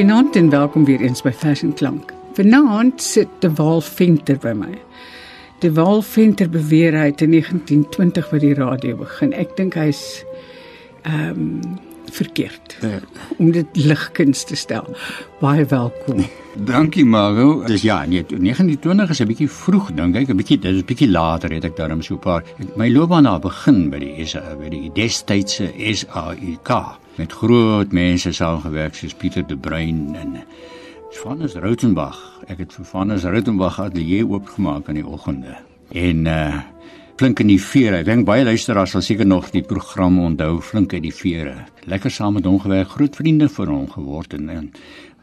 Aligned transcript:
Goeienaand 0.00 0.36
en 0.36 0.48
welkom 0.48 0.84
weer 0.84 1.00
eens 1.00 1.20
by 1.22 1.30
Fashion 1.30 1.74
Klank. 1.74 2.12
Vanaand 2.32 3.02
sit 3.02 3.28
De 3.38 3.52
Waal 3.52 3.80
Venter 3.80 4.38
by 4.40 4.54
my. 4.56 4.78
De 5.60 5.72
Waal 5.76 6.00
Venter 6.02 6.48
beweer 6.48 6.96
hy 6.96 7.10
het 7.10 7.20
in 7.20 7.34
1920 7.34 8.30
by 8.30 8.38
die 8.40 8.54
radio 8.56 8.96
begin. 8.96 9.34
Ek 9.36 9.52
dink 9.58 9.76
hy's 9.76 10.22
ehm 11.02 11.44
um, 11.44 11.76
verkeerd 12.10 12.78
Uh, 12.80 12.96
om 13.36 13.52
dit 13.52 13.76
ligkuns 13.76 14.46
te 14.48 14.56
stel. 14.56 14.88
Baie 15.38 15.66
welkom. 15.68 16.24
dankie 16.72 17.04
Margo. 17.04 17.60
Dis 17.68 17.84
ja, 17.84 18.00
nee, 18.06 18.24
1920 18.24 19.10
is 19.10 19.20
'n 19.20 19.28
bietjie 19.28 19.50
vroeg 19.50 19.92
dink 20.00 20.16
ek, 20.16 20.32
'n 20.32 20.40
bietjie 20.40 20.58
dit 20.58 20.72
is 20.72 20.80
'n 20.80 20.88
bietjie 20.88 21.10
later 21.10 21.52
het 21.52 21.64
ek 21.64 21.76
daarom 21.76 22.00
so 22.02 22.14
'n 22.14 22.24
paar 22.24 22.42
my 22.74 22.88
loopbaan 22.88 23.28
daar 23.28 23.38
begin 23.40 23.90
by 23.90 23.98
die 23.98 24.24
SA, 24.24 24.56
by 24.56 24.68
die 24.68 24.90
destydse 24.94 25.68
SAUK 25.76 26.96
met 27.20 27.32
groot 27.36 27.92
mense 27.92 28.32
saamgewerk 28.32 28.94
soos 28.96 29.12
Pieter 29.14 29.44
de 29.46 29.56
Bruin 29.56 30.14
en 30.16 30.38
Vanus 31.20 31.52
Rautenbach. 31.60 32.20
Ek 32.48 32.62
het 32.62 32.72
vir 32.72 32.86
Vanus 32.88 33.26
Rautenbach 33.28 33.76
ateljee 33.82 34.24
oopgemaak 34.24 34.88
in 34.88 35.02
die 35.02 35.06
oggende. 35.06 35.58
En 35.92 36.28
uh 36.30 36.60
Flink 37.20 37.42
in 37.42 37.50
die 37.50 37.60
vere. 37.60 37.98
Ek 38.00 38.06
dink 38.08 38.24
baie 38.24 38.46
luisteraars 38.48 38.94
sal 38.94 39.02
seker 39.04 39.26
nog 39.28 39.50
die 39.52 39.60
program 39.60 40.14
onthou 40.24 40.62
Flink 40.64 40.94
in 40.96 41.04
die 41.04 41.12
vere. 41.12 41.66
Lekker 41.84 42.08
saam 42.08 42.38
met 42.38 42.48
hom 42.48 42.56
gewerk, 42.62 42.94
groot 42.94 43.18
vriende 43.18 43.50
vir 43.52 43.68
hom 43.68 43.84
geword 43.92 44.32
en, 44.38 44.48
en 44.48 44.70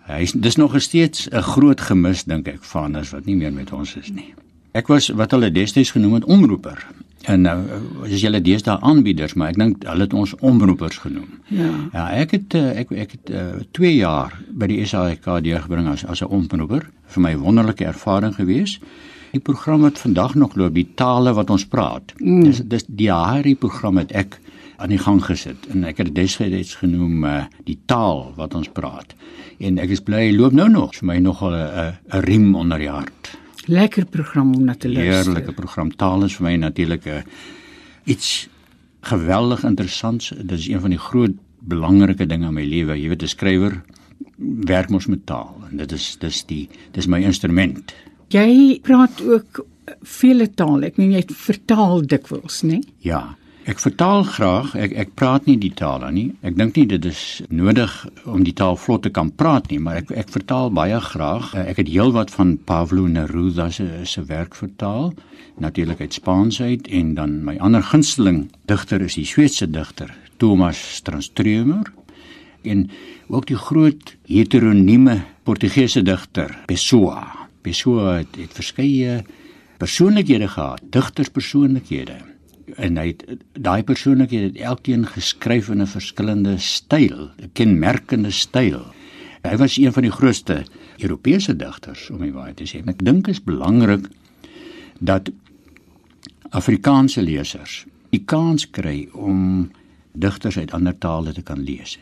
hy 0.06 0.20
is 0.28 0.36
dis 0.38 0.60
nog 0.62 0.78
steeds 0.78 1.26
'n 1.32 1.42
groot 1.42 1.82
gemis 1.82 2.28
dink 2.30 2.48
ek 2.48 2.62
Vanus 2.62 3.16
wat 3.18 3.26
nie 3.26 3.36
meer 3.36 3.54
met 3.54 3.74
ons 3.74 3.96
is 3.98 4.14
nie. 4.14 4.36
Ek 4.78 4.88
was 4.94 5.10
wat 5.10 5.34
hulle 5.34 5.50
destyds 5.50 5.98
genoem 5.98 6.22
het 6.22 6.30
omroeper. 6.30 6.86
En 7.26 7.42
nou 7.42 7.58
as 8.06 8.22
julle 8.22 8.42
deesdae 8.42 8.78
aanbieders, 8.86 9.34
maar 9.34 9.50
ek 9.50 9.60
dink 9.60 9.84
hulle 9.88 10.06
het 10.06 10.14
ons 10.14 10.36
omroepers 10.46 11.00
genoem. 11.04 11.40
Ja. 11.50 11.72
Ja, 11.94 12.06
ek 12.22 12.36
het 12.38 12.56
eh, 12.56 12.84
ek 12.84 12.92
ek 12.92 13.16
het 13.18 13.32
uh, 13.34 13.60
2 13.72 13.96
jaar 13.96 14.38
by 14.54 14.70
die 14.72 14.86
SAIK 14.86 15.26
deurgebring 15.44 15.90
as 15.92 16.06
as 16.06 16.22
'n 16.22 16.32
omroeper. 16.32 16.90
Vir 17.08 17.22
my 17.22 17.36
wonderlike 17.38 17.86
ervaring 17.86 18.36
gewees. 18.36 18.80
Die 19.32 19.42
program 19.44 19.82
wat 19.82 20.00
vandag 20.00 20.36
nog 20.36 20.56
loop, 20.56 20.74
die 20.74 20.88
tale 20.96 21.34
wat 21.34 21.50
ons 21.50 21.66
praat. 21.66 22.14
Mm. 22.20 22.44
Dis 22.44 22.62
dis 22.64 22.86
die 22.88 23.12
Hari 23.12 23.56
program 23.56 23.98
het 23.98 24.12
ek 24.12 24.40
aan 24.78 24.90
die 24.90 25.02
gang 25.02 25.24
gesit 25.26 25.58
en 25.74 25.84
ek 25.84 25.98
het 25.98 26.14
dit 26.14 26.16
destyds 26.16 26.76
genoem 26.76 27.24
uh, 27.26 27.44
die 27.66 27.80
taal 27.86 28.34
wat 28.36 28.54
ons 28.54 28.70
praat. 28.70 29.16
En 29.58 29.80
ek 29.82 29.90
is 29.90 30.02
bly 30.02 30.30
hy 30.30 30.38
loop 30.38 30.54
nou 30.54 30.70
nog 30.70 30.96
vir 30.96 31.06
my 31.06 31.18
nogal 31.20 31.52
'n 31.52 31.94
'n 32.14 32.22
riem 32.22 32.56
onder 32.56 32.78
die 32.78 32.90
hart. 32.90 33.38
Lekker 33.68 34.06
program 34.06 34.56
om 34.56 34.64
na 34.66 34.76
te 34.76 34.90
luister. 34.90 35.34
Heerlike 35.34 35.54
program. 35.54 35.92
Taal 35.96 36.24
is 36.24 36.36
vir 36.38 36.46
my 36.48 36.56
natuurlik 36.56 37.06
'n 37.06 37.24
iets 38.06 38.48
geweldig 39.02 39.64
interessants. 39.64 40.30
Dit 40.30 40.60
is 40.60 40.68
een 40.68 40.80
van 40.80 40.90
die 40.90 41.00
groot 41.00 41.36
belangrike 41.60 42.26
dinge 42.26 42.48
in 42.48 42.54
my 42.54 42.64
lewe. 42.64 42.96
Jy 42.96 43.10
weet 43.10 43.24
'n 43.24 43.28
skrywer 43.28 43.82
werk 44.66 44.90
mos 44.90 45.08
met 45.08 45.26
taal 45.26 45.56
en 45.70 45.78
dit 45.78 45.92
is 45.92 46.18
dis 46.20 46.44
die 46.46 46.70
dis 46.92 47.08
my 47.08 47.22
instrument. 47.24 47.94
Jy 48.30 48.80
praat 48.84 49.22
ook 49.22 49.66
vele 50.02 50.50
tale. 50.54 50.86
Ek 50.86 50.98
meen 50.98 51.12
jy 51.12 51.24
vertaal 51.28 52.02
dikwels, 52.06 52.62
né? 52.64 52.82
Ja. 53.00 53.38
Ek 53.68 53.82
vertaal 53.84 54.22
graag. 54.24 54.70
Ek 54.80 54.94
ek 54.96 55.10
praat 55.20 55.48
nie 55.50 55.58
die 55.60 55.74
tale 55.76 56.08
nie. 56.16 56.30
Ek 56.40 56.56
dink 56.56 56.78
nie 56.80 56.86
dit 56.88 57.04
is 57.10 57.42
nodig 57.52 57.92
om 58.24 58.46
die 58.48 58.54
taal 58.56 58.78
vlot 58.80 59.02
te 59.04 59.10
kan 59.12 59.28
praat 59.36 59.66
nie, 59.68 59.80
maar 59.84 59.98
ek 60.00 60.14
ek 60.22 60.30
vertaal 60.32 60.72
baie 60.72 61.00
graag. 61.04 61.50
Eh, 61.52 61.66
Ek 61.74 61.82
het 61.82 61.92
heelwat 61.92 62.32
van 62.32 62.54
Pablo 62.64 63.10
Neruda 63.12 63.68
se 63.70 64.06
se 64.06 64.24
werk 64.30 64.56
vertaal, 64.56 65.12
natuurlik 65.60 66.00
uit 66.00 66.14
Spaans 66.14 66.62
uit 66.62 66.88
en 66.88 67.14
dan 67.16 67.44
my 67.44 67.58
ander 67.60 67.84
gunsteling 67.84 68.48
digter 68.72 69.02
is 69.02 69.20
die 69.20 69.26
Sweedse 69.28 69.68
digter 69.68 70.16
Thomas 70.38 71.02
Tranströmer 71.04 71.92
en 72.64 72.90
ook 73.28 73.48
die 73.48 73.60
groot 73.60 74.16
heteronieme 74.28 75.26
Portugese 75.44 76.04
digter 76.04 76.56
Pessoa. 76.68 77.50
Pessoa 77.62 78.18
het, 78.22 78.32
het 78.40 78.54
verskeie 78.54 79.26
persoonlikhede 79.78 80.48
gehad, 80.48 80.82
digterspersoonlikhede 80.90 82.37
en 82.76 82.98
hy 82.98 83.08
het 83.08 83.24
daai 83.54 83.84
persoonlikhede 83.84 84.52
het 84.52 84.58
elkeen 84.58 85.06
geskryf 85.08 85.70
in 85.70 85.82
'n 85.82 85.88
verskillende 85.88 86.58
styl, 86.58 87.30
'n 87.40 87.50
kenmerkende 87.54 88.32
styl. 88.32 88.86
Hy 89.44 89.58
was 89.58 89.78
een 89.78 89.94
van 89.94 90.04
die 90.04 90.12
grootste 90.12 90.66
Europese 90.98 91.56
digters 91.56 92.10
om 92.10 92.22
die 92.22 92.34
waarheid 92.34 92.56
te 92.56 92.68
sê. 92.68 92.82
En 92.82 92.90
ek 92.90 93.06
dink 93.06 93.28
is 93.28 93.44
belangrik 93.44 94.08
dat 95.00 95.32
Afrikaanse 96.50 97.22
lesers 97.22 97.86
die 98.10 98.24
kans 98.26 98.70
kry 98.70 99.08
om 99.14 99.72
digters 100.12 100.58
uit 100.58 100.72
ander 100.72 100.98
tale 100.98 101.34
te 101.34 101.42
kan 101.42 101.60
lees. 101.60 102.00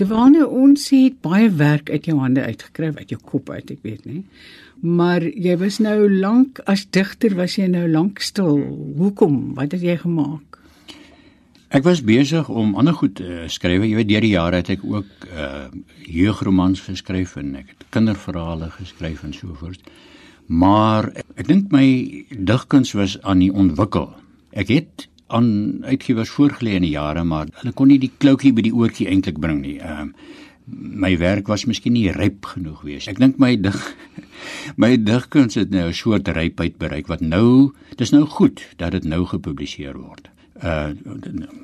Terwyl 0.00 0.46
ons 0.46 0.88
het 0.90 1.20
baie 1.20 1.50
werk 1.50 1.90
uit 1.90 2.04
jou 2.08 2.18
hande 2.18 2.42
uitgekry, 2.42 2.92
uit 2.96 3.10
jou 3.12 3.20
kop 3.20 3.50
uit, 3.50 3.70
ek 3.70 3.82
weet 3.82 4.04
nie. 4.04 4.24
Maar 4.82 5.22
jy 5.22 5.54
was 5.60 5.78
nou 5.78 6.08
lank 6.10 6.58
as 6.66 6.82
digter 6.90 7.36
was 7.38 7.54
jy 7.54 7.68
nou 7.70 7.84
lank 7.86 8.18
stil. 8.20 8.58
Hoekom? 8.98 9.54
Wat 9.54 9.76
het 9.76 9.84
jy 9.84 9.94
gemaak? 10.00 10.58
Ek 11.72 11.86
was 11.86 12.02
besig 12.04 12.48
om 12.50 12.74
ander 12.76 12.96
goed 12.98 13.14
te 13.20 13.44
skryf. 13.48 13.84
Jy 13.86 13.94
weet 13.96 14.10
deur 14.10 14.26
die 14.26 14.34
jare 14.34 14.58
het 14.60 14.72
ek 14.74 14.82
ook 14.84 15.28
uh 15.30 15.68
jeugromans 16.12 16.82
geskryf 16.84 17.36
en 17.40 17.54
ek 17.62 17.70
het 17.70 17.86
kinderverhale 17.94 18.68
geskryf 18.74 19.22
en 19.24 19.32
so 19.32 19.54
voort. 19.56 19.86
Maar 20.50 21.08
ek, 21.14 21.30
ek 21.40 21.48
dink 21.48 21.70
my 21.72 21.86
digkuns 22.34 22.92
was 22.98 23.14
aan 23.22 23.40
die 23.40 23.52
ontwikkel. 23.54 24.10
Ek 24.52 24.68
het 24.74 25.06
aan 25.32 25.80
uitgewers 25.86 26.34
voorgelê 26.34 26.74
in 26.76 26.84
die 26.84 26.92
jare, 26.98 27.22
maar 27.24 27.48
hulle 27.62 27.72
kon 27.72 27.88
nie 27.88 28.00
die 28.02 28.12
kloutjie 28.18 28.52
by 28.52 28.66
die 28.66 28.74
oortjie 28.74 29.08
eintlik 29.08 29.38
bring 29.40 29.62
nie. 29.62 29.78
Ehm 29.80 30.10
uh, 30.10 30.40
my 30.66 31.16
werk 31.18 31.48
was 31.50 31.64
miskien 31.66 31.96
nie 31.96 32.10
ryp 32.14 32.46
genoeg 32.54 32.82
wees. 32.86 33.08
Ek 33.10 33.18
dink 33.18 33.38
my 33.42 33.54
dig 33.60 33.78
my 34.82 34.94
digkuns 34.96 35.58
het 35.58 35.70
nou 35.70 35.88
'n 35.88 35.94
soort 35.94 36.28
rypheid 36.28 36.78
bereik 36.78 37.08
wat 37.08 37.20
nou 37.20 37.72
dis 37.96 38.12
nou 38.12 38.24
goed 38.26 38.62
dat 38.76 38.92
dit 38.92 39.04
nou 39.04 39.24
gepubliseer 39.26 39.98
word. 39.98 40.30
Uh 40.62 40.92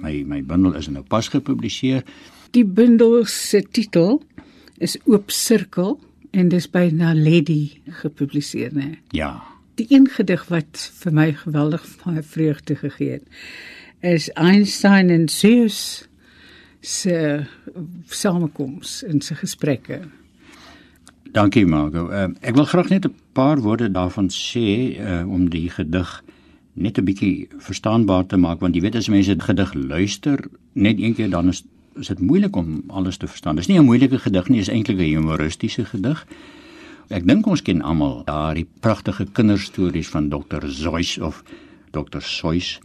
my 0.02 0.24
my 0.26 0.42
bundel 0.42 0.74
is 0.74 0.88
nou 0.88 1.02
pas 1.02 1.28
gepubliseer. 1.28 2.02
Die 2.50 2.64
bundel 2.64 3.24
se 3.24 3.62
titel 3.62 4.22
is 4.78 4.98
Oop 5.06 5.30
Sirkel 5.30 5.98
en 6.30 6.48
dis 6.48 6.66
by 6.70 6.90
Naledi 6.92 7.80
gepubliseer, 8.02 8.72
né? 8.72 8.98
Ja. 9.10 9.42
Die 9.74 9.86
een 9.90 10.08
gedig 10.08 10.44
wat 10.48 10.90
vir 11.02 11.12
my 11.12 11.32
geweldig 11.32 11.84
baie 12.04 12.22
vreugde 12.22 12.76
gegee 12.76 13.10
het, 13.18 13.26
is 14.00 14.28
Einstein 14.34 15.10
en 15.10 15.28
Zeus 15.28 16.08
se 16.80 17.44
samekoms 18.06 19.02
en 19.02 19.20
se 19.20 19.34
gesprekke. 19.34 20.00
Dankie 21.32 21.66
Margo. 21.66 22.08
Uh, 22.08 22.30
ek 22.40 22.56
wil 22.56 22.64
graag 22.64 22.88
net 22.88 23.04
'n 23.06 23.14
paar 23.32 23.60
woorde 23.60 23.90
daarvan 23.90 24.30
sê 24.30 24.96
uh, 24.96 25.28
om 25.28 25.50
die 25.50 25.70
gedig 25.70 26.24
net 26.72 26.98
'n 26.98 27.04
bietjie 27.04 27.48
verstaanbaar 27.58 28.26
te 28.26 28.36
maak 28.36 28.60
want 28.60 28.74
jy 28.74 28.80
weet 28.80 28.96
as 28.96 29.08
mense 29.08 29.34
'n 29.34 29.40
gedig 29.40 29.74
luister 29.74 30.48
net 30.72 30.98
een 30.98 31.14
keer 31.14 31.30
dan 31.30 31.48
is 31.48 31.64
is 31.98 32.06
dit 32.06 32.20
moeilik 32.20 32.56
om 32.56 32.82
alles 32.86 33.16
te 33.16 33.26
verstaan. 33.26 33.56
Dis 33.56 33.66
nie 33.66 33.78
'n 33.78 33.84
moeilike 33.84 34.18
gedig 34.18 34.48
nie, 34.48 34.60
is 34.60 34.68
eintlik 34.68 34.98
'n 34.98 35.14
humoristiese 35.18 35.84
gedig. 35.84 36.26
Ek 37.08 37.26
dink 37.26 37.46
ons 37.46 37.62
ken 37.62 37.82
almal 37.82 38.22
daardie 38.24 38.66
pragtige 38.80 39.26
kinderstories 39.32 40.08
van 40.08 40.28
Dr. 40.28 40.68
Seuss 40.68 41.18
of 41.18 41.42
Dr. 41.90 42.20
Seuss. 42.20 42.80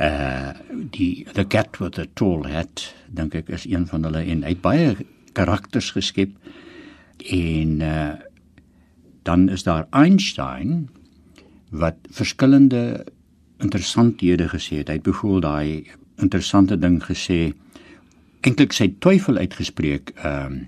Uh 0.00 0.52
die 0.92 1.26
The 1.32 1.46
Cat 1.46 1.78
with 1.80 1.96
the 1.96 2.08
Tall 2.14 2.46
Hat, 2.48 2.94
dink 3.08 3.34
ek 3.34 3.48
is 3.48 3.64
een 3.64 3.86
van 3.88 4.04
hulle 4.04 4.22
en 4.22 4.44
hy 4.44 4.52
het 4.54 4.62
baie 4.64 4.94
karakters 5.36 5.90
geskep. 5.96 6.36
En 7.32 7.80
uh 7.80 8.14
dan 9.26 9.48
is 9.50 9.64
daar 9.66 9.88
Einstein 9.90 10.88
wat 11.74 11.96
verskillende 12.14 13.06
interessanthede 13.58 14.46
gesê 14.48 14.76
het. 14.76 14.88
Hy 14.88 15.00
het 15.00 15.02
byvoorbeeld 15.02 15.42
daai 15.42 15.90
interessante 16.22 16.78
ding 16.78 17.00
gesê 17.02 17.50
eintlik 18.46 18.72
sy 18.76 18.92
twyfel 19.02 19.40
uitgespreek 19.42 20.14
ehm 20.22 20.52
um, 20.52 20.64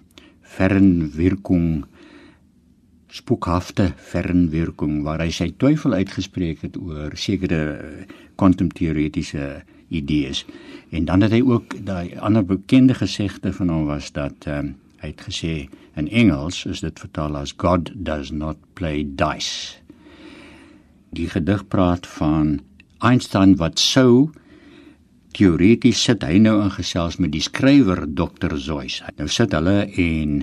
Fernwirkung 0.48 1.84
spookhafte 3.12 3.92
fernwirkung 3.96 5.02
waar 5.06 5.22
hy 5.24 5.30
sy 5.32 5.48
twyfel 5.56 5.96
uitgespreek 5.96 6.62
het 6.66 6.76
oor 6.76 7.16
sekere 7.16 8.06
kwantumteoretiese 8.36 9.62
idees. 9.88 10.44
En 10.92 11.08
dan 11.08 11.24
het 11.24 11.32
hy 11.32 11.40
ook 11.44 11.78
daai 11.86 12.18
ander 12.20 12.44
bekende 12.44 12.94
gesegde 12.94 13.52
van 13.56 13.72
hom 13.72 13.88
was 13.88 14.12
dat 14.12 14.46
ehm 14.46 14.72
um, 14.72 14.76
hy 14.98 15.12
het 15.12 15.20
gesê 15.22 15.52
in 15.94 16.08
Engels 16.10 16.64
is 16.66 16.80
dit 16.82 16.98
vertaal 16.98 17.36
as 17.38 17.52
God 17.54 17.92
does 17.94 18.32
not 18.34 18.58
play 18.74 19.04
dice. 19.06 19.78
Die 21.14 21.28
gedig 21.30 21.62
praat 21.70 22.06
van 22.18 22.58
Einstein 22.98 23.54
wat 23.60 23.78
sou 23.78 24.30
teoreties 25.38 26.02
sit 26.02 26.24
hy 26.26 26.40
nou 26.42 26.56
in 26.64 26.72
gesels 26.74 27.20
met 27.22 27.30
die 27.30 27.44
skrywer 27.44 28.08
Dr. 28.10 28.56
Seuss. 28.58 29.04
Nou 29.20 29.28
sit 29.30 29.54
hulle 29.54 29.84
en 29.86 30.40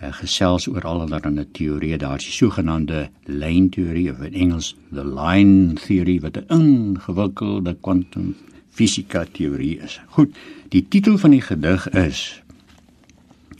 gesels 0.00 0.68
oor 0.70 0.84
al 0.86 1.00
hulle 1.00 1.46
teorieë, 1.52 1.98
daar's 1.98 2.24
die 2.24 2.34
sogenaamde 2.34 3.08
lynteorie 3.26 4.10
of 4.12 4.20
in 4.22 4.34
Engels 4.34 4.74
the 4.92 5.04
line 5.04 5.74
theory 5.74 6.18
wat 6.20 6.36
'n 6.36 6.46
ingewikkelde 6.48 7.74
kwantumfisika 7.80 9.24
teorie 9.32 9.78
is. 9.80 10.00
Goed, 10.14 10.36
die 10.68 10.86
titel 10.88 11.18
van 11.18 11.30
die 11.30 11.42
gedig 11.42 11.88
is 11.88 12.42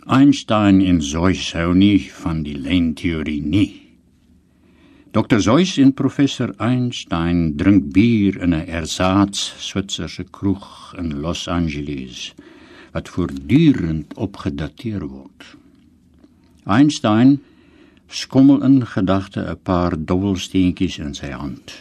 Einstein 0.07 0.81
en 0.81 1.03
Zeus 1.03 1.53
hou 1.53 1.75
nie 1.75 2.11
van 2.13 2.43
die 2.43 2.57
lynteorie 2.57 3.43
nie. 3.43 3.89
Dr. 5.13 5.41
Zeus 5.41 5.77
en 5.79 5.93
professor 5.93 6.55
Einstein 6.59 7.57
drink 7.57 7.93
bier 7.93 8.37
in 8.43 8.55
'n 8.55 8.67
ersatz 8.67 9.55
Switserse 9.59 10.25
kroeg 10.31 10.95
in 10.99 11.21
Los 11.21 11.49
Angeles 11.49 12.35
wat 12.93 13.09
voortdurend 13.09 14.15
opgedateer 14.15 15.09
word. 15.09 15.57
Einstein 16.69 17.41
skommel 18.09 18.63
in 18.63 18.87
gedagte 18.87 19.41
'n 19.41 19.59
paar 19.63 19.97
dobbelsteentjies 19.97 20.99
in 20.99 21.15
sy 21.15 21.31
hand. 21.33 21.73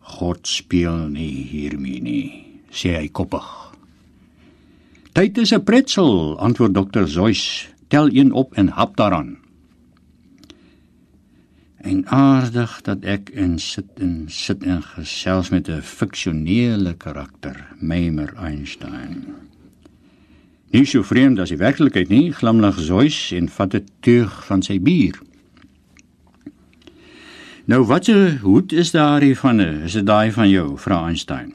God 0.00 0.46
speel 0.46 1.08
nie 1.08 1.44
hiermee 1.52 2.00
nie, 2.00 2.44
sê 2.70 2.96
hy 2.98 3.08
koppig. 3.08 3.46
Tyd 5.12 5.38
is 5.38 5.52
'n 5.52 5.64
pretzel, 5.64 6.38
antwoord 6.38 6.74
dokter 6.74 7.08
Zeus. 7.08 7.68
Tel 7.88 8.08
een 8.12 8.32
op 8.32 8.54
en 8.54 8.68
hap 8.68 8.96
daaraan. 8.96 9.36
En 11.82 12.06
aardig 12.06 12.80
dat 12.82 13.04
ek 13.04 13.30
in 13.34 13.58
sit 13.58 14.00
en 14.00 14.26
sit 14.30 14.62
en 14.62 14.82
gesels 14.82 15.50
met 15.50 15.68
'n 15.68 15.82
fiksionele 15.82 16.94
karakter, 16.94 17.68
Meimer 17.78 18.34
Einstein. 18.34 19.51
Nie 20.72 20.86
so 20.88 21.04
vreemd 21.04 21.36
as 21.42 21.50
die 21.52 21.60
werklikheid 21.60 22.08
nie, 22.08 22.30
glimlag 22.32 22.78
Zeus 22.80 23.16
en 23.36 23.48
vat 23.52 23.74
'n 23.74 23.84
teug 24.00 24.44
van 24.46 24.62
sy 24.62 24.78
bier. 24.80 25.20
Nou 27.66 27.84
wat 27.84 28.08
'n 28.08 28.38
hoed 28.40 28.72
is 28.72 28.90
daardie 28.90 29.36
van 29.36 29.60
'n? 29.60 29.84
Is 29.84 29.92
dit 29.92 30.06
daai 30.06 30.32
van 30.32 30.48
jou, 30.48 30.78
vra 30.78 31.06
Einstein? 31.06 31.52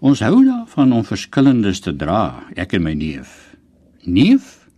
Ons 0.00 0.20
hou 0.20 0.44
daarvan 0.44 0.92
om 0.92 1.04
verskillendes 1.04 1.80
te 1.80 1.96
dra, 1.96 2.42
ek 2.56 2.72
en 2.72 2.82
my 2.82 2.94
neef. 2.94 3.56
Neef? 4.02 4.68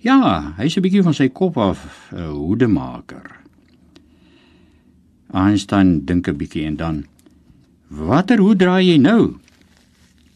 Ja, 0.00 0.54
hy's 0.56 0.76
'n 0.76 0.82
bietjie 0.82 1.02
van 1.02 1.14
sy 1.14 1.28
kop 1.28 1.58
af 1.58 2.10
'n 2.12 2.30
hoedemaker. 2.32 3.40
Einstein 5.32 6.04
dink 6.04 6.28
'n 6.28 6.36
bietjie 6.36 6.64
en 6.64 6.76
dan: 6.76 7.04
"Watter 7.88 8.38
hoed 8.38 8.58
dra 8.58 8.80
jy 8.80 8.96
nou?" 8.96 9.43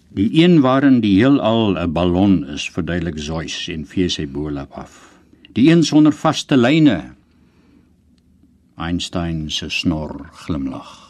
Die 0.08 0.30
een 0.42 0.60
waarin 0.60 1.00
die 1.00 1.18
heelal 1.20 1.76
'n 1.76 1.92
ballon 1.92 2.46
is, 2.46 2.70
verduidelik 2.70 3.18
Zeus 3.18 3.68
en 3.68 3.86
vee 3.86 4.08
sy 4.08 4.26
bolap 4.26 4.72
af. 4.72 5.18
Die 5.52 5.70
een 5.70 5.82
sonder 5.82 6.12
vaste 6.12 6.56
lyne, 6.56 7.14
Einstein 8.76 9.50
se 9.50 9.68
snor 9.68 10.28
glimlag. 10.32 11.07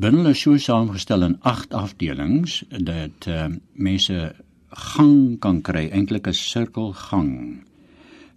Bundel 0.00 0.30
is 0.30 0.40
so 0.40 0.56
saamgestel 0.56 1.24
in 1.26 1.34
8 1.50 1.74
afdelings 1.76 2.62
dat 2.68 3.26
uh, 3.28 3.48
mense 3.72 4.32
gang 4.94 5.36
kan 5.44 5.60
kry, 5.66 5.88
eintlik 5.92 6.28
'n 6.28 6.36
sirkelgang. 6.36 7.32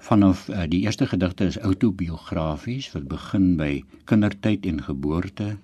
Vanaf 0.08 0.50
uh, 0.50 0.66
die 0.68 0.82
eerste 0.84 1.08
gedigte 1.08 1.48
is 1.52 1.58
autobiografies 1.58 2.92
wat 2.94 3.08
begin 3.08 3.56
by 3.58 3.84
kindertyd 4.12 4.66
en 4.66 4.84
geboorte. 4.84 5.58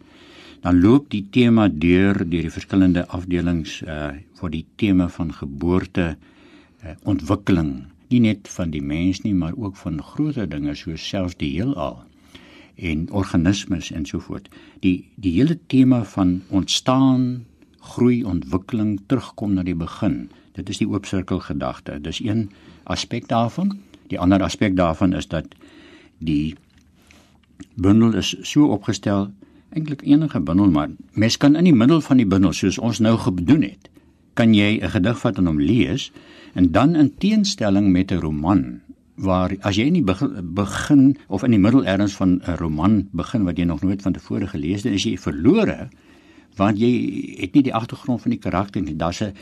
Dan 0.63 0.81
loop 0.81 1.09
die 1.09 1.25
tema 1.31 1.67
deur 1.67 2.23
deur 2.23 2.43
die 2.47 2.55
verskillende 2.57 3.07
afdelings 3.07 3.81
uh 3.83 4.11
vir 4.39 4.49
die 4.49 4.65
tema 4.75 5.09
van 5.09 5.33
geboorte, 5.33 6.15
uh, 6.15 6.95
ontwikkeling, 7.03 7.87
nie 8.09 8.19
net 8.19 8.47
van 8.47 8.71
die 8.71 8.81
mens 8.81 9.23
nie, 9.23 9.33
maar 9.33 9.57
ook 9.57 9.75
van 9.75 10.03
groter 10.03 10.49
dinge 10.49 10.75
soos 10.75 11.09
selfs 11.09 11.35
die 11.35 11.57
heelal 11.57 12.06
en 12.77 13.07
organismes 13.11 13.91
en 13.91 14.05
so 14.05 14.19
voort. 14.19 14.49
Die 14.79 15.09
die 15.15 15.33
hele 15.39 15.57
tema 15.67 16.03
van 16.03 16.41
ontstaan, 16.49 17.45
groei, 17.79 18.23
ontwikkeling 18.23 18.99
terugkom 19.05 19.53
na 19.53 19.63
die 19.63 19.75
begin. 19.75 20.29
Dit 20.53 20.69
is 20.69 20.77
die 20.77 20.87
oop 20.89 21.05
sirkel 21.05 21.39
gedagte. 21.39 21.99
Dis 22.01 22.19
een 22.23 22.49
aspek 22.83 23.27
daarvan. 23.27 23.77
Die 24.07 24.19
ander 24.19 24.43
aspek 24.43 24.75
daarvan 24.75 25.13
is 25.13 25.27
dat 25.27 25.45
die 26.17 26.55
bundel 27.75 28.13
is 28.17 28.35
so 28.41 28.69
opgestel 28.73 29.29
eintlik 29.75 30.01
enige 30.05 30.39
bundel 30.39 30.71
maar 30.71 30.89
mens 31.13 31.37
kan 31.37 31.55
in 31.55 31.67
die 31.67 31.75
middel 31.75 32.01
van 32.01 32.21
die 32.21 32.27
bundel 32.29 32.53
soos 32.55 32.77
ons 32.77 33.01
nou 33.03 33.15
gedoen 33.21 33.65
het 33.67 33.89
kan 34.33 34.53
jy 34.53 34.79
'n 34.81 34.89
gedig 34.95 35.19
vat 35.19 35.37
en 35.37 35.49
hom 35.49 35.59
lees 35.59 36.11
en 36.53 36.71
dan 36.71 36.95
in 36.95 37.13
teenstelling 37.17 37.91
met 37.91 38.11
'n 38.11 38.21
roman 38.21 38.81
waar 39.17 39.53
as 39.65 39.75
jy 39.75 39.87
in 39.89 39.97
die 39.97 40.05
begin 40.05 41.17
of 41.27 41.43
in 41.43 41.55
die 41.55 41.61
middel 41.61 41.85
erns 41.85 42.15
van 42.15 42.41
'n 42.45 42.57
roman 42.57 43.07
begin 43.11 43.43
wat 43.43 43.57
jy 43.57 43.65
nog 43.65 43.81
nooit 43.81 44.01
van 44.01 44.13
tevore 44.13 44.47
gelees 44.47 44.83
het, 44.83 44.93
is 44.93 45.03
jy 45.03 45.17
verlore 45.17 45.89
want 46.57 46.79
jy 46.79 46.91
het 47.39 47.53
nie 47.53 47.63
die 47.63 47.73
agtergrond 47.73 48.21
van 48.21 48.33
die 48.33 48.41
karakter 48.41 48.81
nie. 48.81 48.95
Daar's 48.95 49.21
'n 49.21 49.33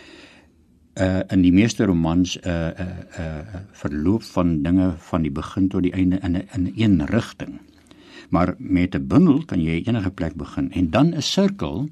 uh 0.96 1.22
in 1.28 1.42
die 1.42 1.52
meeste 1.52 1.86
romans 1.86 2.38
'n 2.38 2.48
uh, 2.48 2.68
uh, 2.68 2.80
'n 2.80 3.22
uh, 3.22 3.38
uh, 3.38 3.62
verloop 3.72 4.24
van 4.24 4.64
dinge 4.64 4.94
van 4.98 5.22
die 5.22 5.32
begin 5.32 5.68
tot 5.68 5.84
die 5.84 5.94
einde 5.94 6.20
in 6.24 6.38
'n 6.38 6.48
in 6.54 6.74
een 6.76 7.06
rigting. 7.06 7.60
Maar 8.30 8.56
met 8.58 8.96
'n 8.96 9.08
bundel 9.08 9.46
kan 9.46 9.62
jy 9.62 9.84
enige 9.86 10.12
plek 10.12 10.36
begin 10.36 10.72
en 10.72 10.90
dan 10.90 11.16
'n 11.16 11.22
sirkel 11.22 11.90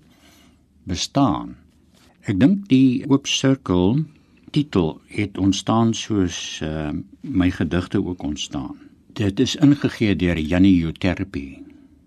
bestaan. 0.84 1.56
Ek 2.22 2.40
dink 2.40 2.68
die 2.68 3.10
oop 3.10 3.28
sirkel 3.28 4.06
titel 4.54 5.02
het 5.08 5.38
ontstaan 5.38 5.94
soos 5.94 6.60
uh, 6.64 6.90
my 7.22 7.50
gedigte 7.52 8.06
ook 8.06 8.24
ontstaan. 8.24 8.78
Dit 9.14 9.40
is 9.40 9.56
ingegee 9.56 10.16
deur 10.16 10.40
Jannie 10.40 10.86
Uterpi. 10.86 11.64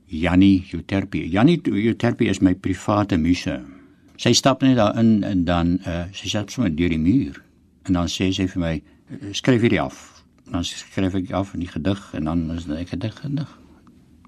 Jannie 0.07 0.67
Uterpi. 0.73 1.29
Jannie 1.31 1.61
Uterpi 1.63 2.29
is 2.29 2.39
my 2.39 2.55
private 2.55 3.19
muse. 3.19 3.59
Sy 4.17 4.33
stap 4.33 4.63
net 4.63 4.79
daarin 4.79 5.25
en 5.27 5.45
dan 5.45 5.77
uh, 5.87 6.07
sy 6.15 6.31
sê 6.31 6.45
sommer 6.47 6.73
deur 6.75 6.95
die 6.95 7.03
muur 7.03 7.43
en 7.87 7.99
dan 7.99 8.11
sê 8.11 8.31
sy 8.35 8.47
vir 8.51 8.63
my 8.63 8.73
eh, 8.75 9.29
skryf 9.37 9.63
hierdie 9.63 9.83
af. 9.83 10.01
Dan 10.51 10.65
skryf 10.67 11.15
ek 11.19 11.31
af 11.37 11.53
in 11.55 11.63
die 11.63 11.71
gedig 11.71 12.01
en 12.19 12.31
dan 12.31 12.47
is 12.55 12.67
dit 12.67 12.79
'n 12.79 12.91
gedig 12.95 13.21
gedig. 13.21 13.59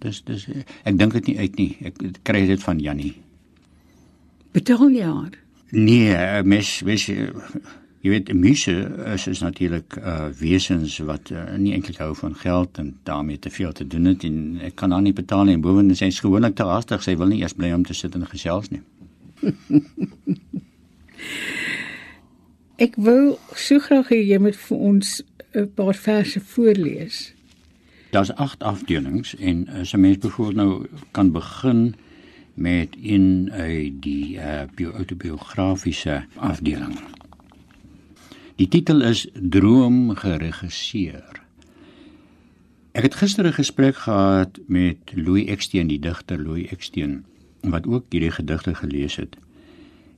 Dis 0.02 0.22
dis 0.22 0.46
ek 0.84 0.98
dink 0.98 1.12
dit 1.12 1.26
nie 1.26 1.38
uit 1.38 1.56
nie. 1.56 1.72
Ek 1.82 1.94
kry 2.22 2.46
dit 2.46 2.62
van 2.62 2.78
Jannie. 2.78 3.14
Betaal 4.52 4.90
jaar. 4.90 5.32
Nee, 5.70 6.42
mes 6.42 6.82
mes 6.82 7.10
Jy 8.08 8.14
weet 8.14 8.30
muse 8.32 8.72
is 9.12 9.26
is 9.28 9.42
natuurlik 9.44 9.96
uh 10.00 10.28
wesens 10.40 10.94
wat 11.04 11.28
uh, 11.28 11.42
nie 11.60 11.74
eintlik 11.76 11.98
hou 12.00 12.14
van 12.16 12.32
geld 12.40 12.78
en 12.80 12.96
daarmee 13.04 13.38
te 13.38 13.50
veel 13.52 13.72
te 13.72 13.84
doen 13.86 14.04
het 14.08 14.24
en 14.24 14.60
ek 14.64 14.74
kan 14.80 14.94
dan 14.94 15.02
nie 15.04 15.12
betaal 15.12 15.44
nie 15.44 15.58
en 15.58 15.60
bovendien 15.60 15.96
sy 15.98 16.08
is 16.08 16.20
gewoonlik 16.24 16.56
te 16.56 16.64
haastig 16.64 17.04
sy 17.04 17.18
wil 17.20 17.28
nie 17.28 17.42
eers 17.42 17.52
bly 17.58 17.68
om 17.76 17.84
te 17.84 17.92
sit 17.92 18.16
en 18.16 18.24
gesels 18.30 18.70
nie. 18.72 18.80
ek 22.86 22.96
wil 22.96 23.36
so 23.52 23.76
graag 23.90 24.08
hê 24.14 24.22
jy 24.22 24.40
moet 24.40 24.56
vir 24.56 24.78
ons 24.88 25.20
'n 25.52 25.68
paar 25.76 26.00
verse 26.06 26.40
voorlees. 26.54 27.36
Daar's 28.16 28.32
8 28.32 28.64
afdelings 28.64 29.36
en 29.36 29.68
as 29.68 29.92
'n 29.92 30.00
mens 30.00 30.18
byvoorbeeld 30.24 30.56
nou 30.56 30.88
kan 31.12 31.32
begin 31.32 31.94
met 32.54 32.96
in 32.96 33.52
uit 33.52 34.02
die 34.02 34.40
uh, 34.40 34.64
autobiografiese 34.96 36.24
afdeling. 36.36 36.96
Die 38.58 38.66
titel 38.66 39.04
is 39.06 39.20
Droom 39.38 40.16
geregisseer. 40.18 41.36
Ek 42.90 43.04
het 43.06 43.14
gister 43.14 43.46
'n 43.46 43.54
gesprek 43.54 43.96
gehad 43.96 44.58
met 44.66 44.98
Louis 45.14 45.46
Eksteen, 45.46 45.86
die 45.86 46.00
digter 46.00 46.42
Louis 46.42 46.66
Eksteen, 46.66 47.24
wat 47.62 47.86
ook 47.86 48.10
hierdie 48.10 48.30
gedigte 48.30 48.74
gelees 48.74 49.16
het. 49.16 49.36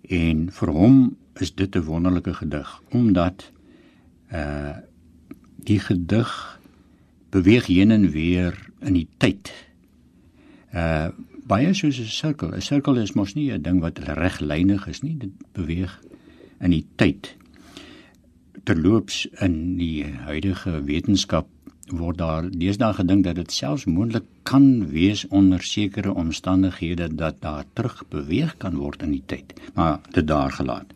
En 0.09 0.49
vir 0.53 0.69
hom 0.69 1.17
is 1.37 1.55
dit 1.55 1.77
'n 1.77 1.85
wonderlike 1.85 2.35
gedig 2.35 2.83
omdat 2.91 3.53
uh 4.33 4.77
die 5.57 5.79
gedig 5.79 6.61
beweeg 7.31 7.67
heen 7.67 7.91
en 7.91 8.11
weer 8.11 8.57
in 8.81 8.93
die 8.93 9.09
tyd. 9.17 9.53
Uh 10.75 11.09
baie 11.45 11.75
soos 11.75 11.99
'n 11.99 12.05
sirkel. 12.05 12.55
'n 12.55 12.61
Sirkel 12.61 12.97
is 12.97 13.13
mos 13.13 13.35
nie 13.35 13.53
'n 13.53 13.63
ding 13.63 13.81
wat 13.81 13.99
reglynig 13.99 14.89
is 14.89 15.03
nie. 15.03 15.17
Dit 15.19 15.31
beweeg 15.53 16.01
in 16.61 16.71
die 16.71 16.87
tyd. 16.97 17.37
Terloops 18.65 19.25
in 19.41 19.77
die 19.79 20.05
huidige 20.05 20.83
wetenskap 20.85 21.49
word 21.91 22.19
daar 22.19 22.49
deesdae 22.51 22.95
gedink 22.95 23.25
dat 23.25 23.39
dit 23.41 23.53
selfs 23.53 23.87
moontlik 23.91 24.27
kan 24.43 24.87
wees 24.93 25.25
onder 25.29 25.63
sekere 25.63 26.15
omstandighede 26.15 27.09
dat 27.15 27.41
daar 27.41 27.65
terug 27.73 28.05
beweeg 28.09 28.57
kan 28.57 28.77
word 28.77 29.03
in 29.03 29.15
die 29.17 29.25
tyd. 29.27 29.55
Maar 29.75 30.01
dit 30.11 30.27
daar 30.27 30.53
gelaat. 30.53 30.93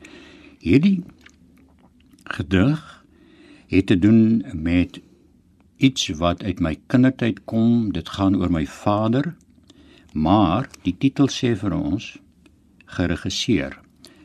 Hierdie 0.61 1.02
gedig 2.25 3.04
het 3.66 3.87
te 3.87 3.99
doen 3.99 4.44
met 4.52 5.00
iets 5.76 6.09
wat 6.09 6.42
uit 6.42 6.61
my 6.61 6.76
kindertyd 6.87 7.44
kom. 7.44 7.92
Dit 7.92 8.09
gaan 8.09 8.37
oor 8.37 8.50
my 8.50 8.66
vader. 8.66 9.35
Maar 10.12 10.68
die 10.83 10.94
titel 10.99 11.28
sê 11.28 11.54
vir 11.59 11.75
ons 11.75 12.14
geregisseer. 12.87 13.83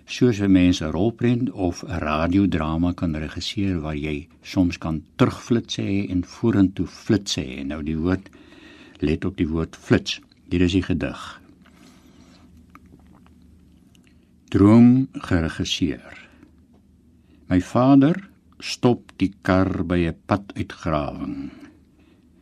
Soos 0.09 0.39
'n 0.41 0.51
mens 0.51 0.81
'n 0.81 0.91
rolprent 0.97 1.51
of 1.51 1.83
'n 1.83 1.99
radiodrama 2.07 2.93
kan 2.93 3.13
regisseer 3.15 3.77
waar 3.79 3.95
jy 3.95 4.27
soms 4.41 4.77
kan 4.77 5.03
terugflits 5.17 5.75
hê 5.77 6.09
en 6.09 6.23
vorentoe 6.23 6.87
flits 6.87 7.37
hê. 7.37 7.63
Nou 7.63 7.83
die 7.83 7.97
woord 7.97 8.29
let 8.99 9.25
op 9.25 9.37
die 9.37 9.47
woord 9.47 9.75
flits. 9.75 10.19
Dit 10.49 10.61
is 10.61 10.71
die 10.71 10.81
gedig. 10.81 11.41
Droom 14.49 15.07
geregisseer. 15.13 16.27
My 17.49 17.61
vader 17.61 18.29
stop 18.59 19.11
die 19.17 19.33
kar 19.41 19.85
by 19.85 19.99
'n 20.07 20.17
paduitgrawing. 20.25 21.51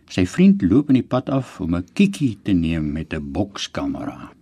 Sy 0.08 0.26
vriend 0.26 0.62
loop 0.62 0.88
in 0.88 1.02
die 1.02 1.10
pad 1.14 1.30
af 1.30 1.60
om 1.60 1.76
'n 1.76 1.86
kikkie 1.94 2.38
te 2.44 2.54
neem 2.54 2.92
met 2.92 3.14
'n 3.14 3.32
bokskamera. 3.32 4.37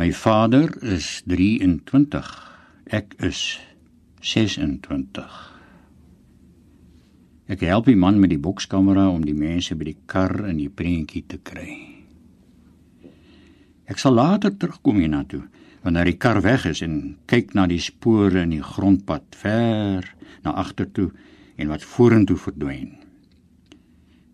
My 0.00 0.12
vader 0.16 0.70
is 0.80 1.20
23. 1.28 2.20
Ek 2.88 3.10
is 3.20 3.58
26. 4.24 5.24
Ek 7.52 7.64
help 7.68 7.90
die 7.90 7.98
man 8.00 8.16
met 8.22 8.30
die 8.32 8.40
bokskamera 8.40 9.10
om 9.12 9.26
die 9.26 9.36
mense 9.36 9.74
by 9.76 9.90
die 9.90 9.98
kar 10.08 10.32
in 10.48 10.56
die 10.56 10.70
prentjie 10.72 11.20
te 11.28 11.36
kry. 11.44 11.74
Ek 13.92 14.00
sal 14.00 14.16
later 14.16 14.54
terugkom 14.56 15.02
hiernatoe 15.02 15.42
wanneer 15.84 16.08
die 16.08 16.16
kar 16.22 16.40
weg 16.46 16.64
is 16.70 16.80
en 16.86 17.18
kyk 17.28 17.52
na 17.58 17.66
die 17.68 17.82
spore 17.84 18.46
in 18.46 18.54
die 18.54 18.64
grondpad 18.64 19.36
ver 19.42 20.08
na 20.46 20.54
agtertoe 20.64 21.10
en 21.60 21.74
wat 21.74 21.84
vorentoe 21.84 22.38
verdwyn. 22.40 22.94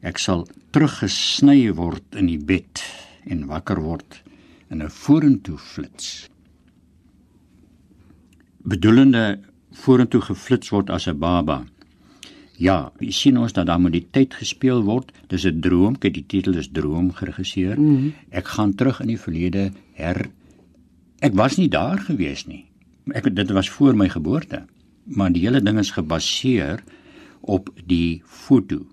Ek 0.06 0.23
sal 0.23 0.46
teruggesny 0.70 1.73
word 1.75 2.23
in 2.23 2.30
die 2.30 2.38
bed 2.54 2.85
en 3.26 3.49
wakker 3.50 3.82
word 3.82 4.20
in 4.70 4.82
'n 4.82 4.90
vorentoe 4.90 5.58
flits. 5.58 6.28
Bedoelende 8.62 9.38
vorentoe 9.73 10.20
geflits 10.20 10.70
word 10.70 10.90
as 10.90 11.06
'n 11.06 11.18
baba. 11.18 11.64
Ja, 12.58 12.92
jy 12.99 13.11
sien 13.11 13.38
ons 13.38 13.52
dat 13.52 13.66
daar 13.66 13.80
moet 13.80 13.92
die 13.92 14.06
tyd 14.11 14.35
gespeel 14.35 14.82
word. 14.82 15.12
Dis 15.28 15.44
'n 15.44 15.61
droom, 15.61 15.99
kyk 15.99 16.14
die 16.14 16.26
titel 16.26 16.54
is 16.54 16.68
Droom 16.73 17.12
geregisseer. 17.12 17.80
Mm 17.80 17.96
-hmm. 17.96 18.12
Ek 18.30 18.46
gaan 18.46 18.75
terug 18.75 19.00
in 19.00 19.06
die 19.06 19.20
verlede 19.20 19.73
her 19.92 20.30
Ek 21.25 21.32
was 21.32 21.56
nie 21.56 21.68
daar 21.73 21.99
gewees 21.99 22.44
nie. 22.46 22.66
Ek 23.16 23.28
dit 23.32 23.50
was 23.50 23.70
voor 23.73 23.96
my 23.96 24.08
geboorte. 24.12 24.66
Maar 25.04 25.32
die 25.32 25.46
hele 25.46 25.62
ding 25.62 25.78
is 25.78 25.94
gebaseer 25.96 26.82
op 27.40 27.70
die 27.87 28.23
foto. 28.26 28.85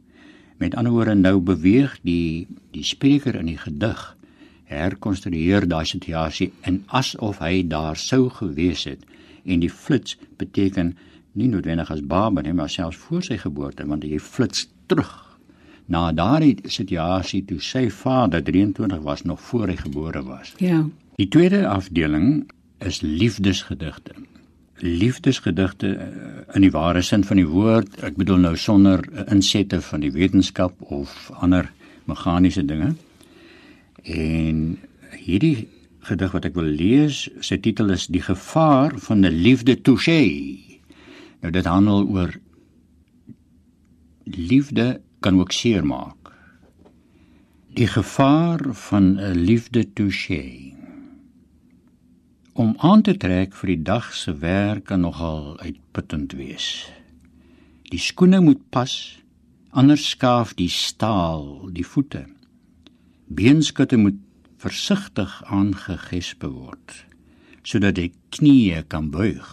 Met 0.57 0.75
ander 0.75 0.93
woorde 0.93 1.15
nou 1.15 1.39
beweeg 1.43 1.97
die 2.01 2.47
die 2.71 2.83
spreker 2.83 3.35
in 3.35 3.49
die 3.51 3.57
gedig 3.57 4.15
herkonstrueer 4.71 5.67
daai 5.67 5.85
situasie 5.85 6.51
en 6.61 6.83
asof 6.87 7.41
hy 7.43 7.63
daar 7.67 7.97
sou 7.99 8.29
gewees 8.29 8.85
het 8.89 9.03
en 9.43 9.59
die 9.59 9.71
flits 9.71 10.17
beteken 10.37 10.95
nie 11.33 11.49
noodwendig 11.49 11.91
as 11.91 12.01
baba 12.01 12.41
nie 12.41 12.53
maar 12.53 12.69
selfs 12.69 13.01
voor 13.07 13.23
sy 13.25 13.37
geboorte 13.41 13.85
want 13.89 14.05
hy 14.07 14.19
flits 14.19 14.67
terug 14.87 15.13
na 15.85 16.11
daardie 16.15 16.57
situasie 16.71 17.43
toe 17.47 17.59
sy 17.61 17.87
vader 17.91 18.43
23 18.43 19.01
was 19.03 19.23
nog 19.23 19.41
voor 19.41 19.67
hy 19.67 19.77
gebore 19.77 20.23
was. 20.23 20.53
Ja. 20.57 20.83
Die 21.19 21.27
tweede 21.27 21.67
afdeling 21.67 22.49
is 22.79 23.01
liefdesgedigte. 23.01 24.15
Liefdesgedigte 24.83 25.93
eh, 25.95 26.07
in 26.55 26.65
die 26.65 26.71
ware 26.71 27.01
sin 27.01 27.23
van 27.23 27.39
die 27.39 27.47
woord, 27.47 27.99
ek 28.03 28.17
bedoel 28.19 28.41
nou 28.47 28.55
sonder 28.57 29.03
insette 29.27 29.81
van 29.81 30.03
die 30.03 30.11
wetenskap 30.15 30.79
of 30.91 31.31
ander 31.39 31.69
meganiese 32.09 32.65
dinge. 32.65 32.93
En 34.03 34.79
hierdie 35.15 35.67
gedig 36.03 36.31
wat 36.35 36.45
ek 36.45 36.57
wil 36.59 36.67
lees, 36.67 37.29
sy 37.39 37.57
titel 37.63 37.93
is 37.95 38.09
Die 38.11 38.23
gevaar 38.23 38.97
van 38.99 39.25
'n 39.25 39.31
liefde 39.31 39.75
touché. 39.81 40.23
Nou 41.41 41.51
dit 41.51 41.65
handel 41.65 42.07
oor 42.07 42.33
liefde 44.23 45.01
kan 45.19 45.39
ook 45.39 45.51
seermaak. 45.51 46.31
Die 47.73 47.87
gevaar 47.87 48.73
van 48.73 49.19
'n 49.19 49.35
liefde 49.35 49.93
touché 49.93 50.73
om 52.53 52.75
aan 52.77 53.01
te 53.01 53.17
trek 53.17 53.55
vir 53.57 53.67
die 53.67 53.81
dag 53.81 54.13
se 54.13 54.33
werk 54.37 54.85
kan 54.85 55.01
nogal 55.01 55.57
uitputtend 55.59 56.35
wees. 56.37 56.89
Die 57.89 57.99
skoene 57.99 58.41
moet 58.41 58.61
pas, 58.69 58.93
anders 59.69 60.05
skaaf 60.09 60.53
die 60.53 60.69
staal 60.69 61.71
die 61.73 61.85
voete. 61.85 62.25
Beenskutte 63.33 63.97
moet 63.97 64.19
versigtig 64.61 65.31
aangegesp 65.49 66.45
word 66.45 66.99
sodat 67.63 67.95
die 67.95 68.11
knieë 68.35 68.81
kan 68.91 69.07
buig. 69.13 69.47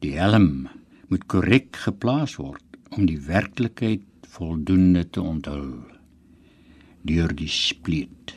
Die 0.00 0.14
helm 0.14 0.68
moet 1.10 1.24
korrek 1.26 1.76
geplaas 1.82 2.36
word 2.38 2.62
om 2.94 3.08
die 3.08 3.18
werklikheid 3.26 4.06
voldoende 4.36 5.02
te 5.10 5.20
onthul 5.20 5.72
deur 7.06 7.34
die 7.38 7.50
spleet. 7.50 8.34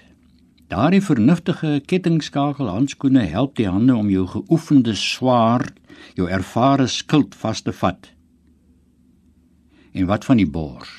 Daardie 0.70 1.02
vernuftige 1.02 1.78
kettingskakel 1.90 2.70
handskoene 2.70 3.24
help 3.32 3.56
die 3.58 3.70
hande 3.70 3.96
om 3.98 4.10
jou 4.14 4.28
geoefende 4.30 4.94
swaard, 4.98 5.74
jou 6.18 6.28
ervare 6.30 6.90
skild 6.92 7.38
vas 7.40 7.64
te 7.66 7.74
vat. 7.74 8.12
En 9.94 10.10
wat 10.12 10.28
van 10.28 10.38
die 10.38 10.50
bors? 10.50 10.92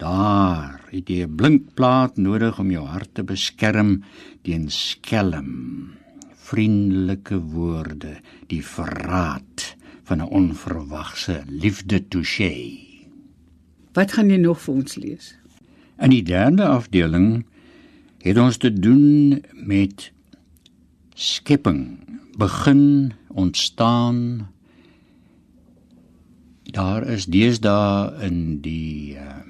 Daar 0.00 0.79
het 0.90 1.08
jy 1.08 1.24
'n 1.24 1.36
blinkplaat 1.36 2.16
nodig 2.16 2.58
om 2.58 2.70
jou 2.70 2.86
hart 2.86 3.14
te 3.14 3.22
beskerm 3.22 4.02
teen 4.42 4.70
skelm, 4.70 5.94
vriendelike 6.34 7.38
woorde, 7.38 8.20
die 8.46 8.62
verraad 8.62 9.76
van 10.02 10.18
'n 10.22 10.30
onverwagse 10.30 11.42
liefde 11.46 12.08
touché. 12.08 12.54
Wat 13.92 14.12
gaan 14.12 14.30
jy 14.30 14.36
nog 14.36 14.60
vir 14.60 14.74
ons 14.74 14.94
lees? 14.96 15.34
In 15.98 16.10
die 16.10 16.22
derde 16.22 16.66
afdeling 16.66 17.44
het 18.18 18.38
ons 18.38 18.56
te 18.56 18.72
doen 18.72 19.42
met 19.54 20.12
skepping, 21.14 21.98
begin, 22.36 23.12
ontstaan. 23.28 24.48
Daar 26.62 27.06
is 27.06 27.26
deesdae 27.26 28.22
in 28.26 28.60
die 28.60 29.14
uh, 29.14 29.49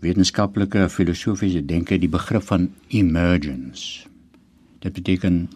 wetenskaplike 0.00 0.88
filosofiese 0.88 1.64
denke 1.66 1.98
die 1.98 2.08
begrip 2.08 2.42
van 2.42 2.70
emergence. 2.88 4.06
Dit 4.78 4.92
beteken 4.92 5.48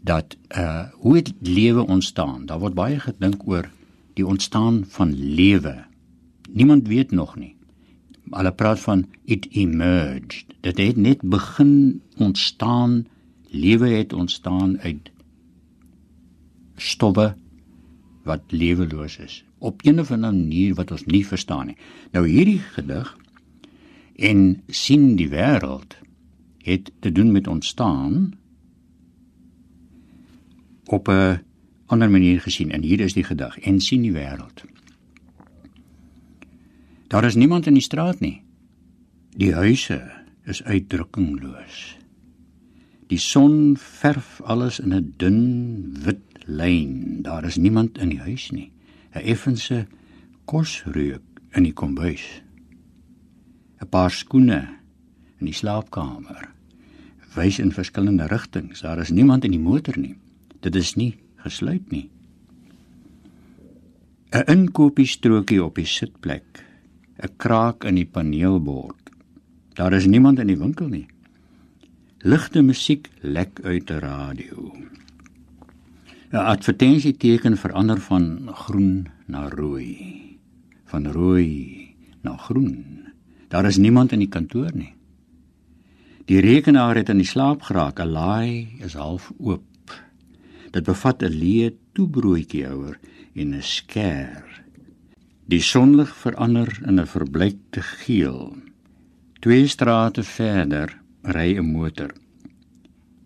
dat 0.00 0.36
uh 0.56 0.90
hoe 0.92 1.16
het 1.16 1.32
lewe 1.40 1.86
ontstaan? 1.86 2.46
Daar 2.46 2.58
word 2.58 2.74
baie 2.74 3.00
gedink 3.00 3.46
oor 3.46 3.70
die 4.14 4.26
ontstaan 4.26 4.84
van 4.88 5.14
lewe. 5.14 5.84
Niemand 6.50 6.88
weet 6.88 7.10
nog 7.10 7.36
nie 7.36 7.54
hulle 8.32 8.52
praat 8.52 8.80
van 8.80 9.06
it 9.24 9.46
emerged. 9.50 10.44
Dit 10.60 10.78
het 10.78 10.96
net 10.96 11.20
begin 11.20 12.02
ontstaan, 12.16 13.06
lewe 13.48 13.88
het 13.88 14.12
ontstaan 14.12 14.78
uit 14.80 15.10
stowwe 16.76 17.34
wat 18.24 18.40
leweloos 18.48 19.18
is 19.18 19.42
op 19.62 19.84
een 19.86 20.00
of 20.02 20.10
ander 20.10 20.34
manier 20.34 20.74
wat 20.74 20.90
ons 20.90 21.04
nie 21.06 21.22
verstaan 21.26 21.70
nie. 21.70 21.76
Nou 22.10 22.26
hierdie 22.26 22.58
gedig 22.74 23.12
En 24.22 24.62
sien 24.68 25.16
die 25.16 25.28
wêreld 25.28 25.96
het 26.62 26.92
te 27.00 27.12
doen 27.12 27.32
met 27.32 27.46
ontstaan 27.46 28.34
op 30.84 31.08
'n 31.08 31.40
ander 31.86 32.10
manier 32.10 32.40
gesien 32.40 32.70
en 32.70 32.82
hier 32.82 33.00
is 33.00 33.12
die 33.12 33.24
gedig 33.24 33.58
en 33.58 33.80
sien 33.80 34.02
die 34.02 34.12
wêreld. 34.12 34.64
Daar 37.06 37.24
is 37.24 37.34
niemand 37.34 37.66
in 37.66 37.74
die 37.74 37.82
straat 37.82 38.20
nie. 38.20 38.42
Die 39.36 39.54
huise 39.54 40.10
is 40.44 40.62
uitdrukkingloos. 40.62 41.98
Die 43.06 43.18
son 43.18 43.76
verf 43.76 44.40
alles 44.44 44.80
in 44.80 44.94
'n 44.94 45.14
dun 45.16 45.96
wit 46.04 46.44
lyn. 46.44 47.22
Daar 47.22 47.44
is 47.44 47.56
niemand 47.56 47.98
in 47.98 48.08
die 48.08 48.20
huis 48.20 48.50
nie. 48.50 48.72
'n 49.14 49.20
Effense 49.20 49.86
kosreuk 50.44 51.22
in 51.54 51.64
die 51.64 51.72
kombuis. 51.72 52.42
'n 53.80 53.88
Paar 53.88 54.10
skoene 54.10 54.78
in 55.40 55.46
die 55.46 55.54
slaapkamer 55.54 56.48
wys 57.34 57.58
in 57.58 57.72
verskillende 57.72 58.26
rigtings. 58.28 58.80
Daar 58.80 58.98
is 58.98 59.10
niemand 59.10 59.44
in 59.44 59.50
die 59.50 59.60
motor 59.60 59.96
nie. 59.98 60.16
Dit 60.60 60.76
is 60.76 60.94
nie 60.96 61.16
gesluit 61.44 61.90
nie. 61.90 62.10
'n 64.32 64.44
Inkopiestrookie 64.46 65.64
op 65.64 65.74
die 65.74 65.86
sitplek. 65.86 66.64
'n 67.22 67.36
Kraak 67.36 67.84
in 67.84 67.94
die 67.94 68.06
paneelbord. 68.06 69.10
Daar 69.74 69.92
is 69.92 70.06
niemand 70.06 70.38
in 70.38 70.46
die 70.46 70.58
winkel 70.58 70.88
nie. 70.88 71.06
Ligte 72.18 72.62
musiek 72.62 73.10
lek 73.20 73.60
uit 73.64 73.90
'n 73.90 73.98
radio. 73.98 74.72
'n 76.32 76.36
Advertensieteken 76.36 77.56
verander 77.60 78.00
van 78.00 78.48
groen 78.64 79.06
na 79.26 79.48
rooi. 79.48 80.38
Van 80.84 81.06
rooi 81.06 81.94
na 82.22 82.36
groen. 82.36 83.04
Daar 83.48 83.66
is 83.66 83.76
niemand 83.76 84.12
in 84.12 84.18
die 84.18 84.28
kantoor 84.28 84.70
nie. 84.74 84.94
Die 86.24 86.40
rekenaar 86.40 86.96
het 86.96 87.08
in 87.08 87.20
die 87.20 87.28
slaap 87.28 87.62
geraak. 87.68 88.00
'n 88.00 88.08
Laai 88.08 88.68
is 88.80 88.94
half 88.94 89.32
oop. 89.38 89.92
Dit 90.70 90.84
bevat 90.84 91.22
'n 91.22 91.36
leë 91.42 91.74
toebroodjie 91.92 92.64
houer 92.66 92.98
en 93.34 93.54
'n 93.54 93.62
skêr. 93.62 94.44
Die 95.44 95.60
sonlig 95.60 96.16
verander 96.16 96.80
in 96.86 97.00
'n 97.00 97.06
verbleikte 97.06 97.82
geel. 97.82 98.56
Twee 99.40 99.66
strate 99.66 100.22
verder 100.22 100.98
ry 101.22 101.58
'n 101.58 101.72
motor. 101.72 102.14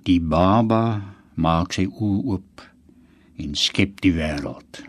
Die 0.02 0.20
baba 0.20 1.14
maak 1.34 1.72
sy 1.72 1.86
oë 1.86 2.25
oop 2.25 2.75
en 3.36 3.54
skep 3.54 4.00
die 4.04 4.14
wêreld. 4.16 4.82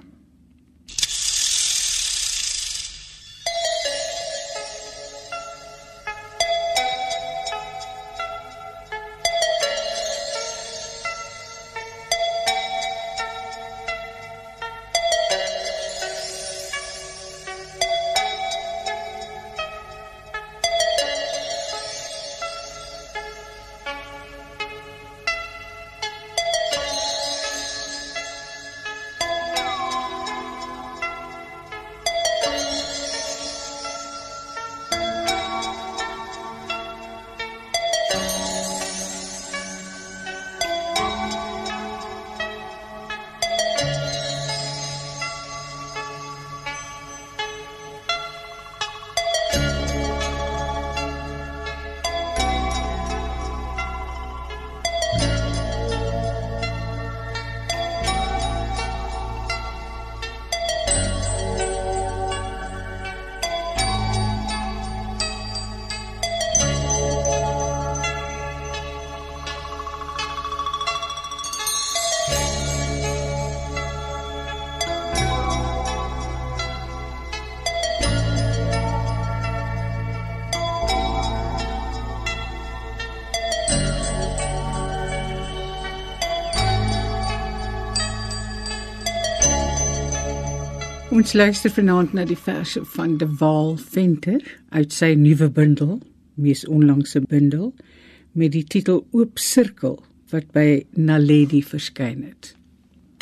Ons 91.08 91.32
luister 91.34 91.72
vanaand 91.72 92.12
na 92.12 92.26
die 92.28 92.36
verse 92.36 92.82
van 92.92 93.14
De 93.18 93.28
Waal 93.40 93.78
Venter 93.80 94.42
uit 94.76 94.92
sy 94.92 95.14
nuwe 95.16 95.48
bundel, 95.56 96.02
mees 96.36 96.66
onlangse 96.68 97.22
bundel, 97.24 97.70
met 98.36 98.52
die 98.52 98.66
titel 98.68 99.06
Oop 99.16 99.40
Sirkel 99.40 99.96
wat 100.34 100.50
by 100.52 100.84
Naledi 101.00 101.62
verskyn 101.64 102.26
het. 102.26 102.50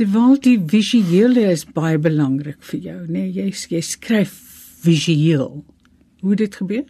De 0.01 0.07
Waal 0.09 0.39
die 0.41 0.57
visuele 0.71 1.43
is 1.51 1.61
baie 1.77 1.99
belangrik 2.01 2.57
vir 2.71 2.79
jou, 2.87 2.97
né? 3.05 3.27
Nee, 3.27 3.29
jy 3.37 3.75
jy 3.75 3.81
skryf 3.85 4.33
visueel. 4.81 5.61
Hoe 6.23 6.33
het 6.33 6.41
dit 6.41 6.57
gebeur? 6.57 6.87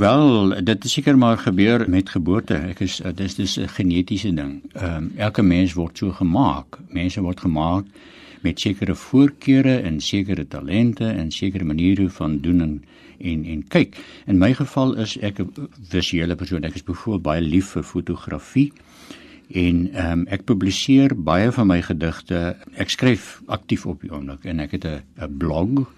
Wel, 0.00 0.54
dit 0.62 0.70
het 0.80 0.88
seker 0.88 1.18
maar 1.20 1.36
gebeur 1.42 1.84
met 1.92 2.08
geboorte. 2.08 2.56
Ek 2.72 2.80
is 2.80 3.02
dis 3.20 3.36
dis 3.36 3.58
'n 3.58 3.68
genetiese 3.68 4.32
ding. 4.32 4.62
Ehm 4.72 4.96
um, 4.96 5.12
elke 5.16 5.42
mens 5.42 5.76
word 5.76 5.98
so 5.98 6.10
gemaak. 6.10 6.80
Mense 6.88 7.20
word 7.20 7.40
gemaak 7.40 7.84
met 8.42 8.60
sekere 8.60 8.94
voorkeure 8.94 9.76
en 9.84 10.00
sekere 10.00 10.46
talente 10.48 11.06
en 11.06 11.30
sekere 11.30 11.64
maniere 11.64 12.08
van 12.10 12.38
doen 12.40 12.60
en 12.60 12.82
en, 13.20 13.44
en 13.44 13.64
kyk. 13.68 13.98
In 14.26 14.38
my 14.40 14.52
geval 14.56 14.94
is 14.96 15.16
ek 15.20 15.40
'n 15.40 15.68
visuele 15.90 16.36
persoon. 16.36 16.64
Ek 16.64 16.74
is 16.74 16.84
byvoorbeeld 16.84 17.22
baie 17.22 17.40
lief 17.40 17.76
vir 17.76 17.82
fotografie 17.82 18.72
en 19.52 19.90
ehm 19.92 20.12
um, 20.12 20.26
ek 20.28 20.44
publiseer 20.44 21.14
baie 21.14 21.52
van 21.52 21.66
my 21.66 21.82
gedigte. 21.82 22.56
Ek 22.76 22.88
skryf 22.88 23.42
aktief 23.46 23.86
op 23.86 24.00
die 24.00 24.10
oomblik 24.10 24.44
en 24.44 24.60
ek 24.60 24.70
het 24.70 24.84
'n 24.84 25.36
blog 25.38 25.92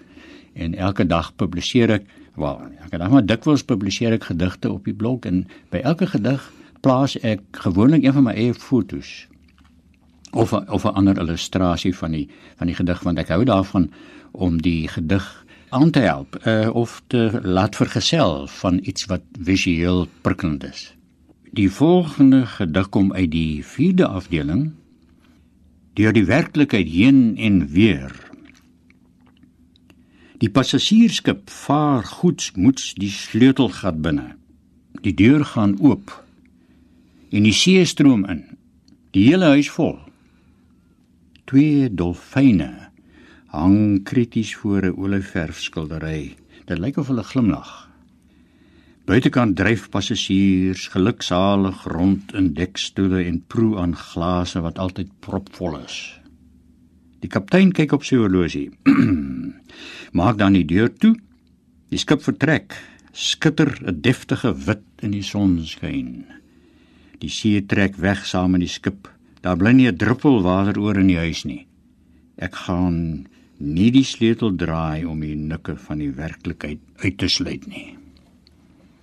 en 0.53 0.75
elke 0.75 1.05
dag 1.05 1.35
publiseer 1.35 1.89
ek, 1.89 2.03
wel, 2.35 2.61
elke 2.81 2.97
dag 2.97 3.09
maar 3.09 3.25
dikwels 3.25 3.63
publiseer 3.63 4.11
ek 4.11 4.23
gedigte 4.23 4.71
op 4.71 4.85
die 4.85 4.93
blog 4.93 5.25
en 5.25 5.47
by 5.69 5.77
elke 5.77 6.07
gedig 6.07 6.51
plaas 6.81 7.17
ek 7.21 7.41
gewoonlik 7.51 8.03
een 8.03 8.13
van 8.13 8.23
my 8.23 8.33
eie 8.33 8.53
fotos 8.53 9.27
of 10.33 10.53
a, 10.53 10.65
of 10.67 10.83
'n 10.83 10.93
ander 10.93 11.17
illustrasie 11.17 11.95
van 11.95 12.11
die 12.11 12.29
van 12.55 12.67
die 12.67 12.75
gedig 12.75 13.03
want 13.03 13.17
ek 13.17 13.29
hou 13.29 13.43
daarvan 13.43 13.91
om 14.31 14.61
die 14.61 14.87
gedig 14.87 15.45
aan 15.69 15.91
te 15.91 15.99
help 15.99 16.37
uh, 16.45 16.69
of 16.73 17.01
te 17.07 17.39
laat 17.43 17.75
vergesel 17.75 18.47
van 18.47 18.79
iets 18.83 19.05
wat 19.05 19.21
visueel 19.39 20.07
prikkelend 20.21 20.63
is. 20.63 20.93
Die 21.51 21.71
volgende 21.71 22.45
gedig 22.45 22.89
kom 22.89 23.13
uit 23.13 23.31
die 23.31 23.65
4de 23.65 24.05
afdeling 24.05 24.71
deur 25.93 26.13
die 26.13 26.25
werklikheid 26.25 26.87
heen 26.89 27.37
en 27.37 27.67
weer. 27.67 28.13
Die 30.37 30.49
passasiersskip 30.49 31.49
vaar 31.49 32.03
goedsmoeds 32.03 32.93
die 32.93 33.09
sleutelgat 33.09 34.01
binne. 34.01 34.35
Die 35.01 35.13
deur 35.13 35.45
gaan 35.45 35.77
oop 35.79 36.23
en 37.29 37.43
die 37.43 37.53
see 37.53 37.85
stroom 37.85 38.25
in. 38.25 38.43
Die 39.11 39.29
hele 39.29 39.45
huis 39.53 39.69
vol 39.69 40.02
twee 41.53 41.85
dolfyne 41.93 42.89
hang 43.53 44.01
krities 44.09 44.55
voor 44.57 44.81
'n 44.89 44.97
olieverfskildery. 44.97 46.35
Dit 46.65 46.79
lyk 46.79 46.97
of 46.97 47.07
hulle 47.07 47.23
glimlag. 47.23 47.89
Buitekant 49.05 49.55
dryf 49.55 49.89
passasiers 49.89 50.87
geluksalig 50.87 51.83
rond 51.83 52.33
in 52.33 52.53
dekstoele 52.53 53.23
en 53.23 53.43
proe 53.47 53.77
aan 53.77 53.95
glase 53.95 54.61
wat 54.61 54.79
altyd 54.79 55.09
propvol 55.19 55.77
is. 55.77 56.19
Die 57.19 57.29
kaptein 57.29 57.71
kyk 57.71 57.91
op 57.91 58.03
sy 58.03 58.15
horlosie. 58.15 58.71
Maak 60.17 60.37
dan 60.37 60.53
die 60.53 60.65
deur 60.65 60.89
toe. 60.93 61.15
Die 61.89 61.99
skip 61.99 62.21
vertrek. 62.23 62.73
Skitter 63.11 63.77
'n 63.85 64.01
deftige 64.01 64.57
wit 64.65 64.89
in 65.01 65.11
die 65.11 65.23
sonskyn. 65.23 66.25
Die 67.19 67.29
see 67.29 67.61
trek 67.65 67.95
weg 67.95 68.25
saam 68.25 68.51
met 68.51 68.61
die 68.61 68.75
skip. 68.79 69.13
Daar 69.43 69.57
bly 69.59 69.71
nie 69.75 69.87
'n 69.91 69.97
druppel 69.97 70.41
water 70.41 70.79
oor 70.79 70.97
in 70.97 71.07
die 71.07 71.17
huis 71.17 71.43
nie. 71.43 71.65
Ek 72.37 72.55
gaan 72.55 73.27
nie 73.57 73.91
die 73.91 74.03
sleutel 74.03 74.55
draai 74.55 75.05
om 75.05 75.19
die 75.19 75.35
nikke 75.35 75.75
van 75.75 75.97
die 75.97 76.11
werklikheid 76.11 76.79
uit 77.03 77.17
te 77.17 77.27
sluit 77.27 77.67
nie. 77.67 77.97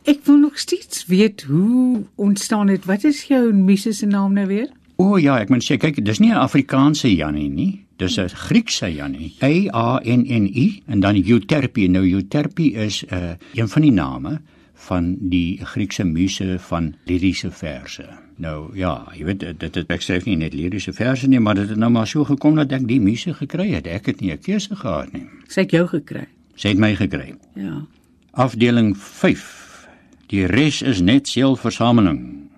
Ek 0.05 0.25
wil 0.25 0.37
nog 0.37 0.59
steeds 0.59 1.07
weet 1.07 1.43
hoe 1.43 2.05
ontstaan 2.15 2.69
het. 2.69 2.85
Wat 2.85 3.05
is 3.05 3.25
jou 3.29 3.53
muse 3.53 3.93
se 3.93 4.07
naam 4.07 4.33
nou 4.33 4.47
weer? 4.47 4.69
O 4.97 5.17
ja, 5.17 5.39
ek 5.39 5.49
moet 5.49 5.65
sê 5.65 5.77
kyk, 5.77 6.05
dis 6.05 6.19
nie 6.19 6.31
'n 6.31 6.41
Afrikaanse 6.41 7.15
Jannie 7.15 7.49
nie. 7.49 7.85
Dis 7.99 8.19
'n 8.19 8.29
Griekse 8.29 8.95
Jannie. 8.95 9.37
A 9.43 9.69
A 9.75 10.01
N 10.05 10.25
N 10.25 10.47
I 10.47 10.83
en 10.87 11.01
dan 11.01 11.17
Euterpe. 11.17 11.87
Nou 11.89 12.13
Euterpe 12.13 12.73
is 12.73 13.05
'n 13.05 13.15
uh, 13.15 13.33
een 13.55 13.69
van 13.69 13.83
die 13.83 13.93
name 13.93 14.41
van 14.87 15.15
die 15.33 15.61
Griekse 15.65 16.05
muse 16.05 16.59
van 16.69 16.95
liriese 17.05 17.51
verse. 17.51 18.07
Nou 18.41 18.71
ja, 18.77 18.95
jy 19.17 19.25
weet 19.29 19.43
dit 19.61 19.75
het 19.77 19.93
ek 19.93 20.05
skryf 20.05 20.27
nie 20.29 20.39
net 20.41 20.55
liriese 20.57 20.95
verse 20.97 21.29
nie, 21.29 21.41
maar 21.41 21.59
dit 21.61 21.69
het 21.69 21.81
nou 21.81 21.91
maar 21.93 22.09
so 22.09 22.25
gekom 22.25 22.57
dat 22.57 22.73
ek 22.73 22.87
die 22.89 23.01
muse 23.03 23.35
gekry 23.37 23.71
het. 23.75 23.87
Ek 23.87 24.09
het 24.09 24.21
nie 24.21 24.33
'n 24.33 24.41
keuse 24.41 24.77
gehad 24.77 25.13
nie. 25.13 25.27
Sy 25.49 25.61
het 25.61 25.71
jou 25.71 25.87
gekry. 25.87 26.27
Sy 26.57 26.69
het 26.69 26.79
my 26.79 26.95
gekry. 26.95 27.35
Ja. 27.55 27.87
Afdeling 28.33 28.97
5. 28.97 29.87
Die 30.29 30.47
res 30.47 30.83
is 30.83 31.01
net 31.01 31.29
seelversameling. 31.29 32.49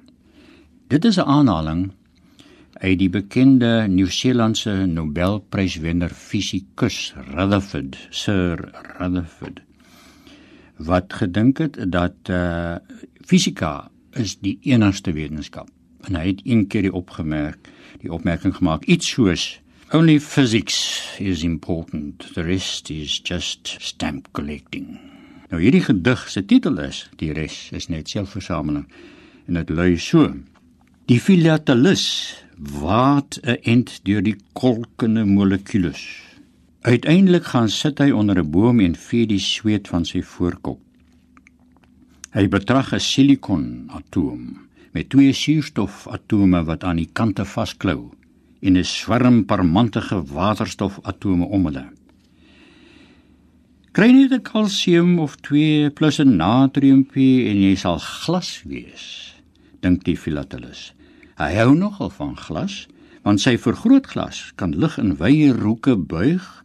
Dit 0.89 1.05
is 1.05 1.17
'n 1.17 1.27
aanhaling 1.27 1.91
uit 2.73 2.99
die 2.99 3.11
bekende 3.11 3.87
Nieu-Seelandse 3.89 4.87
Nobelpryswenner 4.87 6.11
fisikus 6.11 7.15
Rutherford, 7.35 7.97
Sir 8.11 8.73
Rutherford 8.99 9.63
wat 10.77 11.13
gedink 11.13 11.59
het 11.59 11.79
dat 11.93 12.15
uh 12.31 12.77
fisika 13.25 13.91
is 14.19 14.39
die 14.39 14.59
enigste 14.63 15.13
wetenskap. 15.13 15.69
En 16.09 16.17
hy 16.19 16.27
het 16.27 16.41
een 16.45 16.67
keer 16.67 16.83
die 16.83 16.93
opgemerk 16.93 17.71
die 18.03 18.13
opmerking 18.13 18.55
gemaak 18.57 18.85
iets 18.85 19.09
soos 19.15 19.61
only 19.93 20.19
physics 20.21 20.77
is 21.21 21.43
important 21.43 22.35
the 22.35 22.43
rest 22.43 22.91
is 22.91 23.21
just 23.23 23.77
stamp 23.81 24.29
collecting. 24.33 24.99
Nou 25.53 25.61
hierdie 25.63 25.85
gedig 25.85 26.29
se 26.29 26.45
titel 26.45 26.81
is 26.81 27.05
die 27.21 27.33
res 27.37 27.69
is 27.77 27.89
net 27.93 28.09
selfversameling. 28.09 28.87
En 29.47 29.61
dit 29.61 29.71
lui 29.71 29.99
so 30.01 30.33
die 31.11 31.21
filatelis 31.21 32.07
wat 32.57 33.39
'n 33.43 33.59
end 33.63 34.01
deur 34.05 34.23
die 34.23 34.37
kolkende 34.53 35.25
molekules 35.25 36.01
uiteindelik 36.83 37.45
gaan 37.45 37.69
sit 37.69 37.99
hy 37.99 38.11
onder 38.11 38.39
'n 38.39 38.51
boom 38.51 38.81
en 38.81 38.95
vee 38.95 39.27
die 39.27 39.39
sweet 39.39 39.89
van 39.89 40.05
sy 40.05 40.23
voorkop 40.23 40.81
Hy 42.33 42.47
betrag 42.49 42.95
'n 42.97 43.05
silikon 43.05 43.65
atoom 43.93 44.43
met 44.97 45.11
twee 45.13 45.33
suurstofatome 45.37 46.63
wat 46.65 46.85
aan 46.85 46.97
die 46.97 47.11
kante 47.13 47.45
vasklou 47.45 48.09
en 48.63 48.79
'n 48.79 48.85
swerm 48.85 49.45
parmantige 49.45 50.17
waterstofatome 50.33 51.45
om 51.45 51.67
hulle. 51.67 51.85
Kry 53.93 54.11
net 54.13 54.33
'n 54.33 54.41
kalsium 54.41 55.19
of 55.19 55.37
2 55.45 55.91
plus 55.91 56.21
'n 56.21 56.37
natriumpie 56.37 57.51
en 57.51 57.61
jy 57.61 57.75
sal 57.77 57.99
glas 57.99 58.63
wees, 58.65 59.37
dink 59.83 60.05
die 60.05 60.17
filatelis. 60.17 60.95
Hy 61.37 61.53
hou 61.61 61.75
nogal 61.75 62.11
van 62.11 62.37
glas, 62.37 62.89
want 63.25 63.41
sy 63.41 63.59
vergrootglas 63.59 64.53
kan 64.57 64.73
lig 64.73 64.99
in 64.99 65.17
wye 65.17 65.53
hoeke 65.53 65.97
buig 65.97 66.65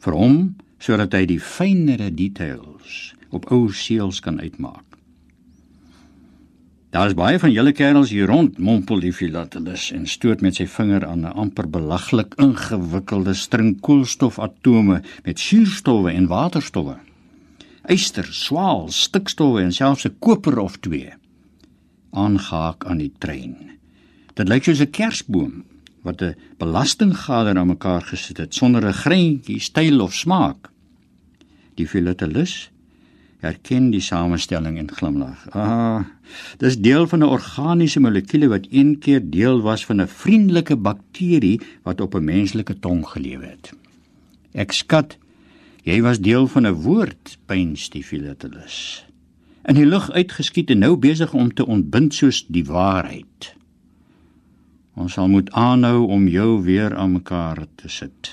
vir 0.00 0.12
hom 0.12 0.56
sodat 0.78 1.14
hy 1.16 1.24
die 1.26 1.40
fynere 1.40 2.10
details 2.14 3.14
op 3.34 3.48
ou 3.52 3.72
seels 3.72 4.20
kan 4.20 4.40
uitmaak. 4.40 4.84
Daar 6.94 7.10
is 7.10 7.16
baie 7.18 7.36
van 7.36 7.52
julle 7.52 7.74
kerels 7.76 8.12
hier 8.14 8.30
rond, 8.30 8.58
mompel 8.58 9.02
die 9.04 9.12
filatelis 9.12 9.90
en 9.92 10.06
stoot 10.08 10.40
met 10.40 10.56
sy 10.56 10.64
vinger 10.70 11.04
aan 11.04 11.26
'n 11.26 11.36
amper 11.42 11.68
belaglik 11.68 12.34
ingewikkelde 12.40 13.34
string 13.34 13.80
koolstofatome 13.80 15.02
met 15.24 15.38
suurstowwe 15.38 16.10
en 16.12 16.26
waterstowwe. 16.26 16.96
Yster, 17.88 18.24
swaal, 18.24 18.88
stikstowwe 18.88 19.62
en 19.62 19.72
selfs 19.72 20.06
'n 20.06 20.16
koper 20.18 20.58
of 20.58 20.76
twee 20.80 21.12
aangehaak 22.10 22.86
aan 22.86 22.98
die 22.98 23.12
trein. 23.18 23.56
Dit 24.34 24.48
lyk 24.48 24.64
soos 24.64 24.80
'n 24.80 24.90
kersboom 24.90 25.64
wat 26.06 26.22
'n 26.22 26.36
belastinggader 26.58 27.58
aan 27.58 27.74
mekaar 27.74 28.02
gesit 28.02 28.38
het 28.38 28.54
sonder 28.54 28.86
'n 28.86 29.00
greintjie 29.04 29.60
styl 29.60 30.00
of 30.00 30.14
smaak. 30.14 30.70
Die 31.74 31.88
filatelis 31.88 32.70
erken 33.40 33.90
die 33.90 34.00
samestelling 34.00 34.78
en 34.78 34.90
glimlag. 34.92 35.50
Ah, 35.50 36.04
dis 36.58 36.78
deel 36.78 37.06
van 37.06 37.18
'n 37.18 37.32
organiese 37.36 38.00
molekuule 38.00 38.48
wat 38.48 38.66
een 38.70 38.98
keer 38.98 39.22
deel 39.30 39.60
was 39.62 39.84
van 39.84 40.00
'n 40.00 40.08
vriendelike 40.08 40.76
bakterie 40.76 41.60
wat 41.82 42.00
op 42.00 42.14
'n 42.14 42.24
menslike 42.24 42.78
tong 42.78 43.06
gelewe 43.06 43.46
het. 43.46 43.72
Ek 44.54 44.72
skat 44.72 45.18
jy 45.82 46.00
was 46.02 46.18
deel 46.20 46.46
van 46.46 46.66
'n 46.66 46.82
woord, 46.82 47.38
pynstifilatus. 47.46 49.06
In 49.64 49.74
die 49.74 49.86
lug 49.86 50.10
uitgeskiet 50.10 50.70
en 50.70 50.78
nou 50.78 50.96
besig 50.96 51.32
om 51.34 51.54
te 51.54 51.66
ontbind 51.66 52.14
soos 52.14 52.44
die 52.48 52.64
waarheid. 52.64 53.54
Ons 54.96 55.12
sal 55.12 55.28
moet 55.28 55.50
aanhou 55.52 56.06
om 56.08 56.24
jou 56.28 56.62
weer 56.64 56.94
aan 56.96 57.18
mekaar 57.18 57.66
te 57.76 57.88
sit. 57.92 58.32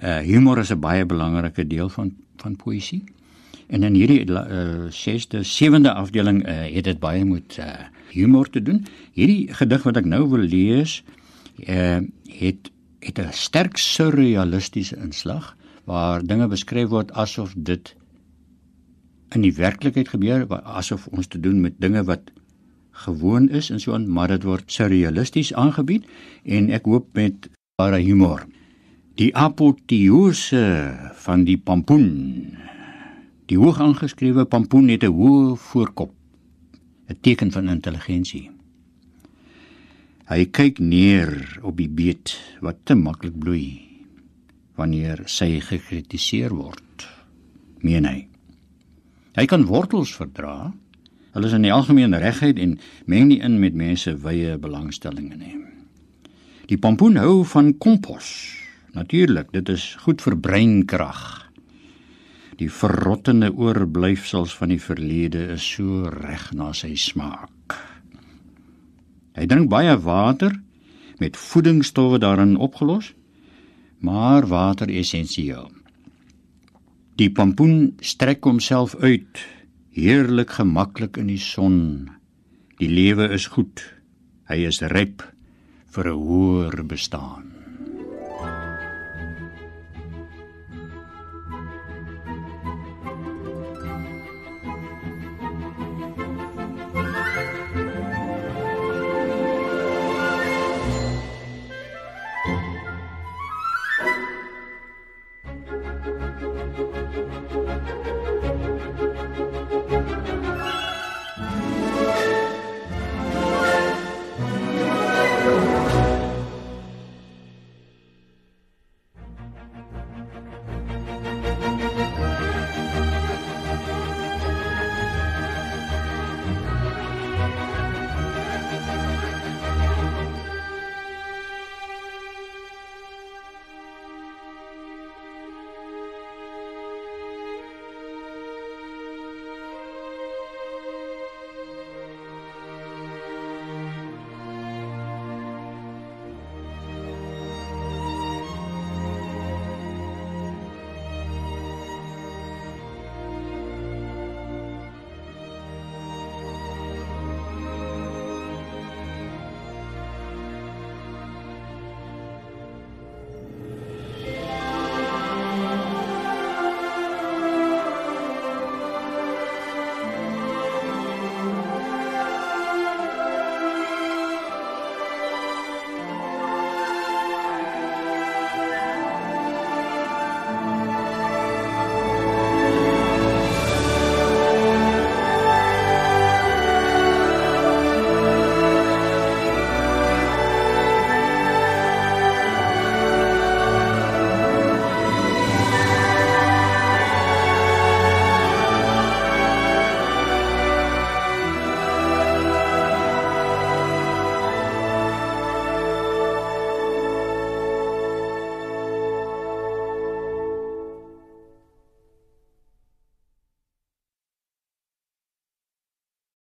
Uh 0.00 0.20
humor 0.24 0.58
is 0.58 0.72
'n 0.72 0.80
baie 0.80 1.06
belangrike 1.06 1.66
deel 1.66 1.88
van 1.88 2.12
van 2.36 2.56
poësie. 2.56 3.04
En 3.68 3.82
in 3.82 3.94
hierdie 3.94 4.24
uh, 4.26 4.90
6de, 4.90 5.40
7de 5.46 5.92
afdeling 5.92 6.42
uh, 6.42 6.74
het 6.74 6.84
dit 6.84 6.98
baie 6.98 7.24
met 7.24 7.56
uh, 7.60 7.86
humor 8.10 8.50
te 8.50 8.62
doen. 8.62 8.84
Hierdie 9.12 9.54
gedig 9.54 9.82
wat 9.82 9.96
ek 9.96 10.04
nou 10.04 10.28
wil 10.28 10.42
lees, 10.42 11.04
uh, 11.68 12.00
het 12.26 12.70
het 13.00 13.18
'n 13.18 13.32
sterk 13.32 13.76
surrealistiese 13.76 14.96
inslag 14.96 15.56
waar 15.84 16.26
dinge 16.26 16.48
beskryf 16.48 16.88
word 16.88 17.12
asof 17.12 17.54
dit 17.56 17.94
in 19.30 19.40
die 19.40 19.54
werklikheid 19.54 20.08
gebeur, 20.08 20.46
asof 20.64 21.06
ons 21.06 21.26
te 21.26 21.40
doen 21.40 21.60
met 21.60 21.80
dinge 21.80 22.04
wat 22.04 22.20
gewoon 23.06 23.48
is 23.48 23.70
en 23.70 23.80
so 23.80 23.94
aan, 23.94 24.08
maar 24.08 24.28
dit 24.28 24.44
word 24.44 24.68
surrealisties 24.72 25.54
aangebied 25.54 26.06
en 26.44 26.70
ek 26.70 26.88
hoop 26.88 27.08
met 27.16 27.48
baie 27.80 28.02
humor. 28.04 28.44
Die 29.20 29.32
apoteose 29.36 30.62
van 31.24 31.44
die 31.44 31.58
pampoen. 31.58 32.08
Die 33.50 33.58
hoog 33.58 33.80
aangeskrewe 33.82 34.44
pampoen 34.44 34.88
het 34.88 35.04
'n 35.04 35.12
hoë 35.12 35.56
voorkop, 35.56 36.12
'n 37.08 37.18
teken 37.20 37.52
van 37.52 37.68
intelligensie. 37.68 38.50
Hy 40.30 40.44
kyk 40.46 40.78
neer 40.78 41.58
op 41.62 41.76
die 41.76 41.88
beet 41.88 42.36
wat 42.60 42.76
te 42.84 42.94
maklik 42.94 43.38
bloei 43.38 43.90
wanneer 44.78 45.24
sy 45.26 45.60
gekritiseer 45.60 46.54
word. 46.54 47.06
Meen 47.82 48.04
hy. 48.04 48.28
Hy 49.34 49.46
kan 49.50 49.66
wortels 49.66 50.12
verdra. 50.14 50.72
Hulle 51.34 51.46
is 51.46 51.56
in 51.56 51.66
die 51.66 51.72
algemeen 51.72 52.14
regheid 52.14 52.58
en 52.58 52.78
meng 53.06 53.28
nie 53.30 53.40
in 53.40 53.60
met 53.62 53.74
mense 53.74 54.16
wye 54.24 54.56
belangstellings 54.58 55.36
nie. 55.36 55.56
Die 56.66 56.78
pampoen 56.78 57.18
hou 57.18 57.44
van 57.44 57.74
kompos 57.78 58.60
Natuurlik, 58.92 59.52
dit 59.54 59.68
is 59.68 59.94
goed 60.02 60.22
vir 60.24 60.36
breinkrag. 60.42 61.22
Die 62.58 62.70
verrottende 62.70 63.52
oorblyfsels 63.54 64.52
van 64.58 64.72
die 64.74 64.80
verlede 64.82 65.46
is 65.54 65.64
so 65.76 66.10
reg 66.10 66.50
na 66.56 66.72
sy 66.76 66.92
smaak. 66.98 67.76
Hy 69.38 69.46
drink 69.46 69.70
baie 69.70 69.94
water 70.02 70.56
met 71.22 71.38
voedingsstowwe 71.38 72.18
daarin 72.20 72.56
opgelos, 72.58 73.12
maar 74.02 74.48
water 74.50 74.90
essensieel. 74.90 75.70
Die 77.20 77.30
pampoen 77.30 77.94
strek 78.02 78.44
homself 78.44 78.96
uit, 78.98 79.44
heerlik 80.00 80.54
gemaklik 80.56 81.18
in 81.20 81.28
die 81.28 81.40
son. 81.40 82.08
Die 82.80 82.88
lewe 82.88 83.28
is 83.36 83.50
goed. 83.52 83.82
Hy 84.48 84.64
is 84.70 84.80
ryp 84.80 85.22
vir 85.92 86.06
'n 86.08 86.20
hoër 86.24 86.84
bestaan. 86.88 87.59